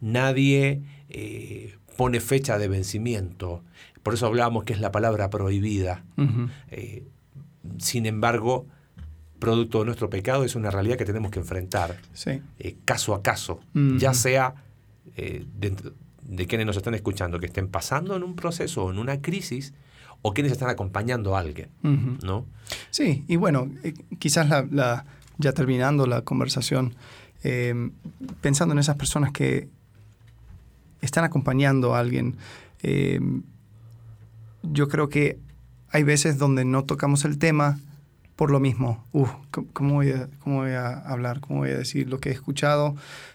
Nadie 0.00 0.82
eh, 1.08 1.76
pone 1.96 2.20
fecha 2.20 2.58
de 2.58 2.68
vencimiento. 2.68 3.62
Por 4.02 4.14
eso 4.14 4.26
hablábamos 4.26 4.64
que 4.64 4.72
es 4.72 4.80
la 4.80 4.92
palabra 4.92 5.28
prohibida. 5.30 6.04
Eh, 6.70 7.06
sin 7.78 8.06
embargo, 8.06 8.66
producto 9.38 9.80
de 9.80 9.86
nuestro 9.86 10.08
pecado 10.08 10.44
es 10.44 10.54
una 10.54 10.70
realidad 10.70 10.96
que 10.96 11.04
tenemos 11.04 11.30
que 11.30 11.40
enfrentar 11.40 11.98
caso 12.84 13.14
a 13.14 13.22
caso, 13.22 13.60
ya 13.74 14.14
sea 14.14 14.54
dentro, 15.58 15.92
de 16.28 16.46
quienes 16.46 16.66
nos 16.66 16.76
están 16.76 16.94
escuchando 16.94 17.38
que 17.38 17.46
estén 17.46 17.68
pasando 17.68 18.16
en 18.16 18.22
un 18.22 18.34
proceso 18.34 18.84
o 18.84 18.90
en 18.90 18.98
una 18.98 19.20
crisis 19.20 19.74
o 20.22 20.34
quienes 20.34 20.52
están 20.52 20.68
acompañando 20.68 21.36
a 21.36 21.40
alguien, 21.40 21.68
¿no? 21.82 22.46
Sí, 22.90 23.24
y 23.28 23.36
bueno, 23.36 23.70
eh, 23.84 23.94
quizás 24.18 24.48
la, 24.70 25.04
ya 25.38 25.52
terminando 25.52 26.06
la 26.06 26.22
conversación, 26.22 26.94
em, 27.42 27.92
pensando 28.40 28.72
en 28.72 28.78
esas 28.78 28.96
personas 28.96 29.30
que 29.32 29.68
están 31.00 31.24
acompañando 31.24 31.94
a 31.94 32.00
alguien, 32.00 32.36
em, 32.82 33.42
yo 34.62 34.88
creo 34.88 35.08
que 35.08 35.38
hay 35.90 36.02
veces 36.02 36.38
donde 36.38 36.64
no 36.64 36.84
tocamos 36.84 37.24
el 37.24 37.38
tema 37.38 37.78
por 38.36 38.50
lo 38.50 38.60
mismo. 38.60 39.04
Uf, 39.12 39.30
¿cómo 39.72 39.94
voy, 39.94 40.10
a, 40.10 40.28
¿Cómo 40.40 40.60
voy 40.60 40.72
a 40.72 40.98
hablar? 40.98 41.40
¿Cómo 41.40 41.60
voy 41.60 41.70
a 41.70 41.78
decir 41.78 42.08
lo 42.08 42.20
que 42.20 42.28
he 42.28 42.32
escuchado? 42.32 42.94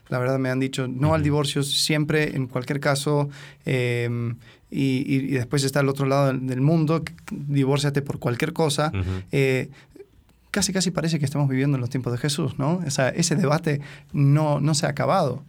La 0.09 0.19
verdad 0.19 0.37
me 0.37 0.49
han 0.49 0.59
dicho 0.59 0.87
no 0.87 1.13
al 1.15 1.23
divorcio 1.23 1.63
siempre, 1.63 2.35
en 2.35 2.47
cualquier 2.47 2.79
caso. 2.79 3.29
Em, 3.65 4.35
y, 4.69 5.27
después 5.31 5.63
está 5.63 5.81
el 5.81 5.89
otro 5.89 6.05
lado 6.05 6.31
del, 6.31 6.61
mundo, 6.61 7.03
divórciate 7.31 8.01
por 8.01 8.19
cualquier 8.19 8.53
cosa. 8.53 8.91
Eh, 9.31 9.69
casi 10.51 10.73
casi 10.73 10.91
parece 10.91 11.17
que 11.17 11.25
estamos 11.25 11.49
viviendo 11.49 11.77
en 11.77 11.81
los 11.81 11.89
tiempos 11.89 12.13
de 12.13 12.19
Jesús, 12.19 12.59
¿no? 12.59 12.81
O 12.85 12.91
sea, 12.91 13.09
ese 13.09 13.35
debate 13.35 13.81
no, 14.13 14.59
no 14.59 14.75
se 14.75 14.85
ha 14.85 14.89
acabado. 14.89 15.43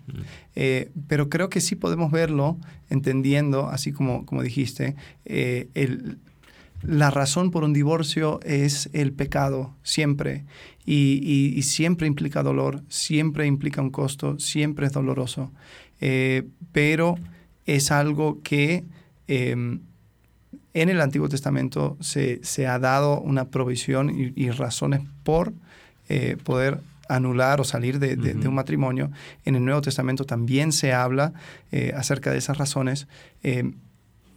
Eh, 0.55 0.91
pero 1.09 1.29
creo 1.29 1.51
que 1.51 1.61
sí 1.61 1.77
podemos 1.77 2.11
verlo 2.11 2.57
entendiendo, 2.89 3.69
así 3.69 3.93
como, 3.93 4.25
como 4.25 4.43
dijiste, 4.43 4.97
eh, 5.25 5.69
el, 5.75 6.19
la 6.83 7.11
razón 7.11 7.51
por 7.51 7.65
un 7.65 7.73
divorcio 7.73 8.41
es 8.43 8.91
el 8.93 9.13
pecado, 9.13 9.75
siempre. 9.83 10.45
Y, 10.85 11.61
siempre 11.63 12.09
implica 12.09 12.43
dolor, 12.43 12.83
siempre 12.89 13.47
implica 13.47 13.81
un 13.81 13.91
costo, 13.91 14.39
siempre 14.39 14.87
es 14.87 14.93
doloroso. 14.93 15.53
Eh, 16.01 16.49
pero 16.73 17.15
es 17.67 17.93
algo 17.93 18.41
que 18.43 18.85
em, 19.29 19.81
en 20.75 20.89
el 20.89 21.01
Antiguo 21.01 21.29
Testamento 21.29 21.97
se, 22.01 22.67
ha 22.67 22.79
dado 22.81 23.21
una 23.21 23.49
provisión 23.49 24.11
y, 24.11 24.51
razones 24.51 25.03
por 25.23 25.53
eh, 26.09 26.37
poder 26.43 26.81
anular 27.09 27.61
o 27.61 27.65
salir 27.65 28.01
de, 28.01 28.17
un 28.49 28.55
matrimonio. 28.55 29.13
En 29.45 29.55
el 29.55 29.65
Nuevo 29.65 29.83
Testamento 29.83 30.25
también 30.25 30.73
se 30.73 30.93
habla 30.93 31.33
eh, 31.71 31.93
acerca 31.97 32.33
de 32.33 32.39
esas 32.39 32.59
razones. 32.59 33.07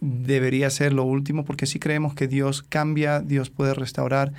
Debería 0.00 0.70
ser 0.70 0.92
lo 0.92 1.04
último, 1.04 1.44
porque 1.44 1.66
si 1.66 1.78
creemos 1.78 2.14
que 2.14 2.28
Dios 2.28 2.62
cambia, 2.62 3.20
Dios 3.20 3.50
puede 3.50 3.74
restaurar. 3.74 4.32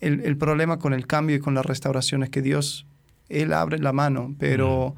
El, 0.00 0.36
problema 0.36 0.78
con 0.78 0.94
el 0.94 1.06
cambio 1.06 1.36
y 1.36 1.40
con 1.40 1.54
la 1.54 1.62
restauración 1.62 2.22
es 2.22 2.30
que 2.30 2.40
Dios, 2.40 2.86
Él 3.28 3.52
abre 3.52 3.78
la 3.78 3.92
mano, 3.92 4.34
pero 4.38 4.94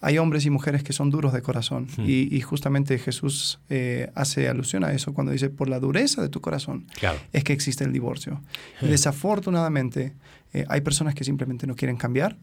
hay 0.00 0.18
hombres 0.18 0.46
y 0.46 0.50
mujeres 0.50 0.82
que 0.82 0.92
son 0.92 1.10
duros 1.10 1.32
de 1.32 1.42
corazón. 1.42 1.88
Y, 1.98 2.40
justamente 2.40 2.98
Jesús 2.98 3.58
eh, 3.68 4.10
hace 4.14 4.48
alusión 4.48 4.84
a 4.84 4.92
eso 4.92 5.12
cuando 5.12 5.32
dice, 5.32 5.50
por 5.50 5.68
la 5.68 5.80
dureza 5.80 6.22
de 6.22 6.28
tu 6.28 6.40
corazón 6.40 6.86
es 7.32 7.44
que 7.44 7.52
existe 7.52 7.84
el 7.84 7.92
divorcio. 7.92 8.40
Desafortunadamente, 8.80 10.14
eh, 10.54 10.64
hay 10.68 10.80
personas 10.80 11.14
que 11.14 11.24
simplemente 11.24 11.66
no 11.66 11.74
quieren 11.74 11.96
cambiar, 11.96 12.36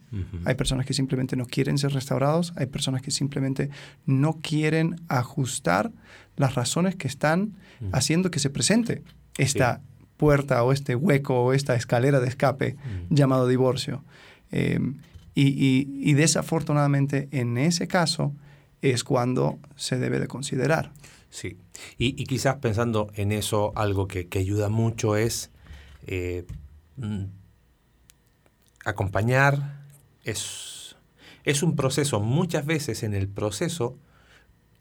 hay 0.43 0.55
personas 0.55 0.85
que 0.85 0.93
simplemente 0.93 1.35
no 1.35 1.45
quieren 1.45 1.77
ser 1.77 1.93
restaurados, 1.93 2.53
hay 2.55 2.67
personas 2.67 3.01
que 3.01 3.11
simplemente 3.11 3.69
no 4.05 4.39
quieren 4.41 4.97
ajustar 5.07 5.91
las 6.37 6.55
razones 6.55 6.95
que 6.95 7.07
están 7.07 7.53
haciendo 7.91 8.31
que 8.31 8.39
se 8.39 8.49
presente 8.49 9.03
esta 9.37 9.81
puerta 10.17 10.63
o 10.63 10.71
este 10.71 10.95
hueco 10.95 11.43
o 11.43 11.53
esta 11.53 11.75
escalera 11.75 12.19
de 12.19 12.27
escape 12.27 12.75
llamado 13.09 13.47
divorcio. 13.47 14.03
Em, 14.51 14.99
y, 15.33 16.13
desafortunadamente 16.13 17.27
en 17.31 17.57
ese 17.57 17.87
caso 17.87 18.33
es 18.81 19.03
cuando 19.03 19.59
se 19.75 19.97
debe 19.97 20.19
de 20.19 20.27
considerar. 20.27 20.91
Sí, 21.29 21.57
y, 21.97 22.23
quizás 22.25 22.57
pensando 22.57 23.11
en 23.15 23.31
eso, 23.31 23.73
algo 23.75 24.07
que, 24.07 24.27
ayuda 24.37 24.69
mucho 24.69 25.17
es 25.17 25.51
eh, 26.07 26.45
mm, 26.95 27.25
acompañar, 28.85 29.83
es, 30.23 30.95
es 31.43 31.63
un 31.63 31.75
proceso, 31.75 32.21
muchas 32.21 32.65
veces 32.65 33.03
en 33.03 33.13
el 33.13 33.27
proceso 33.27 33.97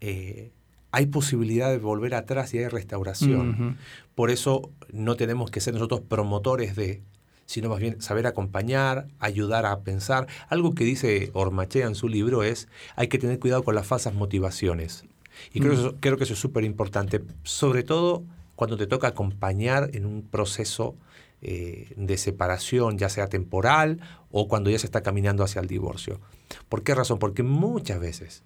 eh, 0.00 0.52
hay 0.94 1.06
posibilidad 1.06 1.70
de 1.70 1.78
volver 1.78 2.14
atrás 2.14 2.54
y 2.54 2.58
hay 2.58 2.68
restauración. 2.68 3.78
Por 4.14 4.30
eso 4.30 4.70
no 4.92 5.16
tenemos 5.16 5.50
que 5.50 5.60
ser 5.60 5.74
nosotros 5.74 6.02
promotores 6.02 6.76
de, 6.76 7.02
sino 7.46 7.68
más 7.68 7.80
bien 7.80 8.00
saber 8.00 8.28
acompañar, 8.28 9.08
ayudar 9.18 9.66
a 9.66 9.80
pensar. 9.80 10.28
Algo 10.48 10.76
que 10.76 10.84
dice 10.84 11.30
Ormachea 11.32 11.88
en 11.88 11.96
su 11.96 12.08
libro 12.08 12.44
es, 12.44 12.68
hay 12.94 13.08
que 13.08 13.18
tener 13.18 13.40
cuidado 13.40 13.64
con 13.64 13.74
las 13.74 13.88
falsas 13.88 14.14
motivaciones. 14.14 15.04
Y 15.52 15.58
creo, 15.58 15.96
creo 15.98 16.16
que 16.16 16.22
eso 16.22 16.34
es 16.34 16.38
súper 16.38 16.62
importante, 16.62 17.20
sobre 17.42 17.82
todo 17.82 18.22
cuando 18.54 18.76
te 18.76 18.86
toca 18.86 19.08
acompañar 19.08 19.90
en 19.94 20.06
un 20.06 20.22
proceso 20.22 20.94
eh, 21.42 21.92
de 21.96 22.16
separación, 22.18 22.98
ya 22.98 23.08
sea 23.08 23.26
temporal 23.26 23.98
o 24.30 24.46
cuando 24.46 24.70
ya 24.70 24.78
se 24.78 24.86
está 24.86 25.02
caminando 25.02 25.42
hacia 25.42 25.60
el 25.60 25.66
divorcio. 25.66 26.20
¿Por 26.68 26.84
qué 26.84 26.94
razón? 26.94 27.18
Porque 27.18 27.42
muchas 27.42 27.98
veces 27.98 28.44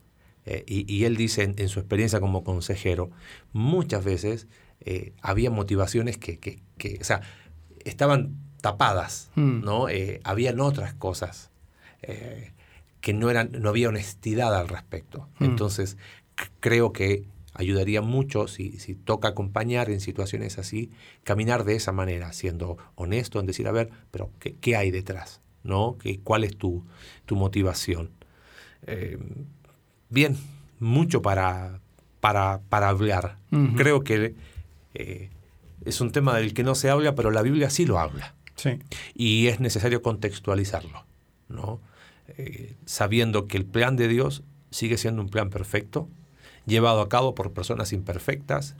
eh, 0.51 0.65
y, 0.67 1.05
él 1.05 1.17
dice 1.17 1.43
en, 1.43 1.69
su 1.69 1.79
experiencia 1.79 2.21
como 2.21 2.43
consejero, 2.43 3.11
muchas 3.53 4.03
veces 4.03 4.49
eh, 4.81 5.13
había 5.21 5.51
motivaciones 5.51 6.17
que, 6.17 6.39
que, 6.39 6.99
o 6.99 7.05
sea, 7.05 7.21
estaban 7.85 8.35
tapadas, 8.63 9.31
hmm. 9.35 9.61
¿no? 9.61 9.91
Eh, 9.91 10.21
habían 10.25 10.61
otras 10.61 10.95
cosas 10.95 11.51
que 13.01 13.13
no, 13.13 13.29
eran, 13.29 13.51
no 13.61 13.69
había 13.69 13.89
honestidad 13.89 14.55
al 14.55 14.69
respecto. 14.69 15.29
Hmm. 15.39 15.45
Entonces, 15.45 15.99
creo 16.61 16.93
que 16.95 17.25
ayudaría 17.53 18.01
mucho 18.01 18.49
si, 18.49 18.79
si, 18.79 18.95
toca 18.95 19.29
acompañar 19.29 19.91
en 19.91 20.01
situaciones 20.01 20.59
así, 20.59 20.91
caminar 21.25 21.65
de 21.65 21.75
esa 21.75 21.93
manera, 21.93 22.33
siendo 22.33 22.79
honesto 22.95 23.41
en 23.41 23.47
decir, 23.47 23.69
a 23.69 23.73
ver, 23.73 23.91
pero 24.11 24.31
¿qué, 24.39 24.55
qué 24.55 24.77
hay 24.77 24.91
detrás? 24.91 25.43
¿no? 25.63 25.99
¿Qué, 25.99 26.21
¿Cuál 26.21 26.45
es 26.45 26.57
tu, 26.57 26.85
tu 27.27 27.37
motivación? 27.37 28.11
Bien, 30.11 30.37
mucho 30.81 31.23
para, 31.23 31.81
para, 32.21 32.61
para 32.69 32.89
hablar. 32.89 33.37
Creo 33.77 34.03
que 34.05 34.35
eh, 34.95 35.31
es 35.85 36.01
un 36.01 36.13
tema 36.13 36.37
del 36.37 36.55
que 36.55 36.65
no 36.65 36.75
se 36.75 36.91
habla, 36.91 37.15
pero 37.15 37.31
la 37.31 37.43
Biblia 37.43 37.71
sí 37.71 37.87
lo 37.87 37.99
habla. 37.99 38.35
Sí. 38.57 38.79
Y 39.15 39.47
es 39.47 39.61
necesario 39.61 40.03
contextualizarlo, 40.03 41.05
¿no? 41.49 41.81
Eh, 42.37 42.75
sabiendo 42.85 43.47
que 43.47 43.57
el 43.57 43.65
plan 43.65 43.97
de 43.97 44.09
Dios 44.09 44.43
sigue 44.71 44.99
siendo 44.99 45.23
un 45.23 45.29
plan 45.29 45.51
perfecto, 45.51 46.09
llevado 46.67 47.01
a 47.01 47.09
cabo 47.09 47.35
por 47.35 47.53
personas 47.53 47.93
imperfectas, 47.93 48.75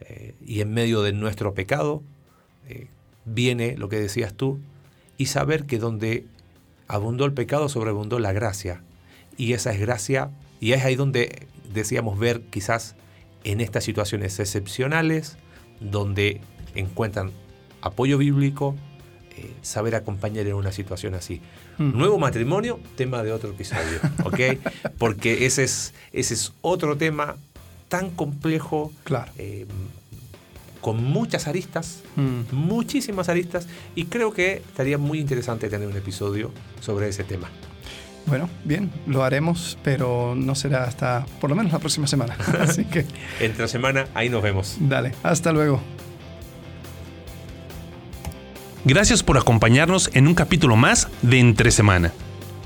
eh, 0.00 0.34
y 0.44 0.60
en 0.60 0.72
medio 0.72 1.02
de 1.02 1.12
nuestro 1.12 1.54
pecado 1.54 2.02
viene 3.24 3.76
lo 3.76 3.88
que 3.88 3.98
decías 3.98 4.34
tú, 4.34 4.60
y 5.18 5.26
saber 5.26 5.66
que 5.66 5.78
donde 5.78 6.24
abundó 6.88 7.24
el 7.24 7.32
pecado, 7.32 7.68
sobreabundó 7.68 8.18
la 8.18 8.32
gracia, 8.32 8.82
y 9.36 9.52
esa 9.52 9.72
es 9.72 9.80
gracia 9.80 10.30
y 10.60 10.72
es 10.72 10.84
ahí 10.84 10.94
donde 10.94 11.46
decíamos 11.72 12.18
ver 12.18 12.42
quizás 12.42 12.94
en 13.44 13.60
estas 13.60 13.84
situaciones 13.84 14.38
excepcionales, 14.38 15.36
donde 15.80 16.40
encuentran 16.74 17.32
apoyo 17.80 18.18
bíblico, 18.18 18.76
eh, 19.36 19.50
saber 19.62 19.94
acompañar 19.94 20.46
en 20.46 20.54
una 20.54 20.72
situación 20.72 21.14
así. 21.14 21.40
Nuevo 21.78 22.18
matrimonio, 22.18 22.78
tema 22.94 23.22
de 23.22 23.32
otro 23.32 23.50
episodio, 23.50 24.00
¿ok? 24.24 24.60
Porque 24.98 25.46
ese 25.46 25.64
es, 25.64 25.94
ese 26.12 26.34
es 26.34 26.52
otro 26.60 26.98
tema 26.98 27.36
tan 27.88 28.10
complejo, 28.10 28.92
claro. 29.02 29.32
Eh, 29.38 29.66
con 30.82 31.02
muchas 31.02 31.46
aristas, 31.46 32.02
muchísimas 32.52 33.28
aristas, 33.28 33.66
y 33.94 34.06
creo 34.06 34.32
que 34.32 34.54
estaría 34.54 34.96
muy 34.96 35.20
interesante 35.20 35.68
tener 35.68 35.86
un 35.86 35.96
episodio 35.96 36.52
sobre 36.80 37.08
ese 37.08 37.22
tema. 37.24 37.50
Bueno, 38.26 38.48
bien, 38.64 38.90
lo 39.06 39.24
haremos, 39.24 39.78
pero 39.82 40.34
no 40.36 40.54
será 40.54 40.84
hasta 40.84 41.26
por 41.40 41.50
lo 41.50 41.56
menos 41.56 41.72
la 41.72 41.78
próxima 41.78 42.06
semana. 42.06 42.36
Así 42.60 42.84
que. 42.84 43.06
Entre 43.40 43.66
semana, 43.68 44.06
ahí 44.14 44.28
nos 44.28 44.42
vemos. 44.42 44.76
Dale, 44.80 45.12
hasta 45.22 45.52
luego. 45.52 45.80
Gracias 48.84 49.22
por 49.22 49.36
acompañarnos 49.36 50.10
en 50.14 50.26
un 50.26 50.34
capítulo 50.34 50.76
más 50.76 51.08
de 51.22 51.38
Entre 51.38 51.70
Semana. 51.70 52.12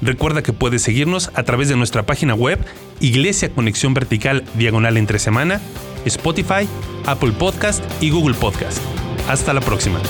Recuerda 0.00 0.42
que 0.42 0.52
puedes 0.52 0.82
seguirnos 0.82 1.30
a 1.34 1.42
través 1.42 1.68
de 1.68 1.76
nuestra 1.76 2.04
página 2.04 2.34
web 2.34 2.58
Iglesia 3.00 3.50
Conexión 3.50 3.94
Vertical 3.94 4.44
Diagonal 4.54 4.96
Entre 4.96 5.18
Semana, 5.18 5.60
Spotify, 6.04 6.68
Apple 7.06 7.32
Podcast 7.32 7.82
y 8.02 8.10
Google 8.10 8.34
Podcast. 8.34 8.78
Hasta 9.28 9.52
la 9.52 9.60
próxima. 9.60 10.00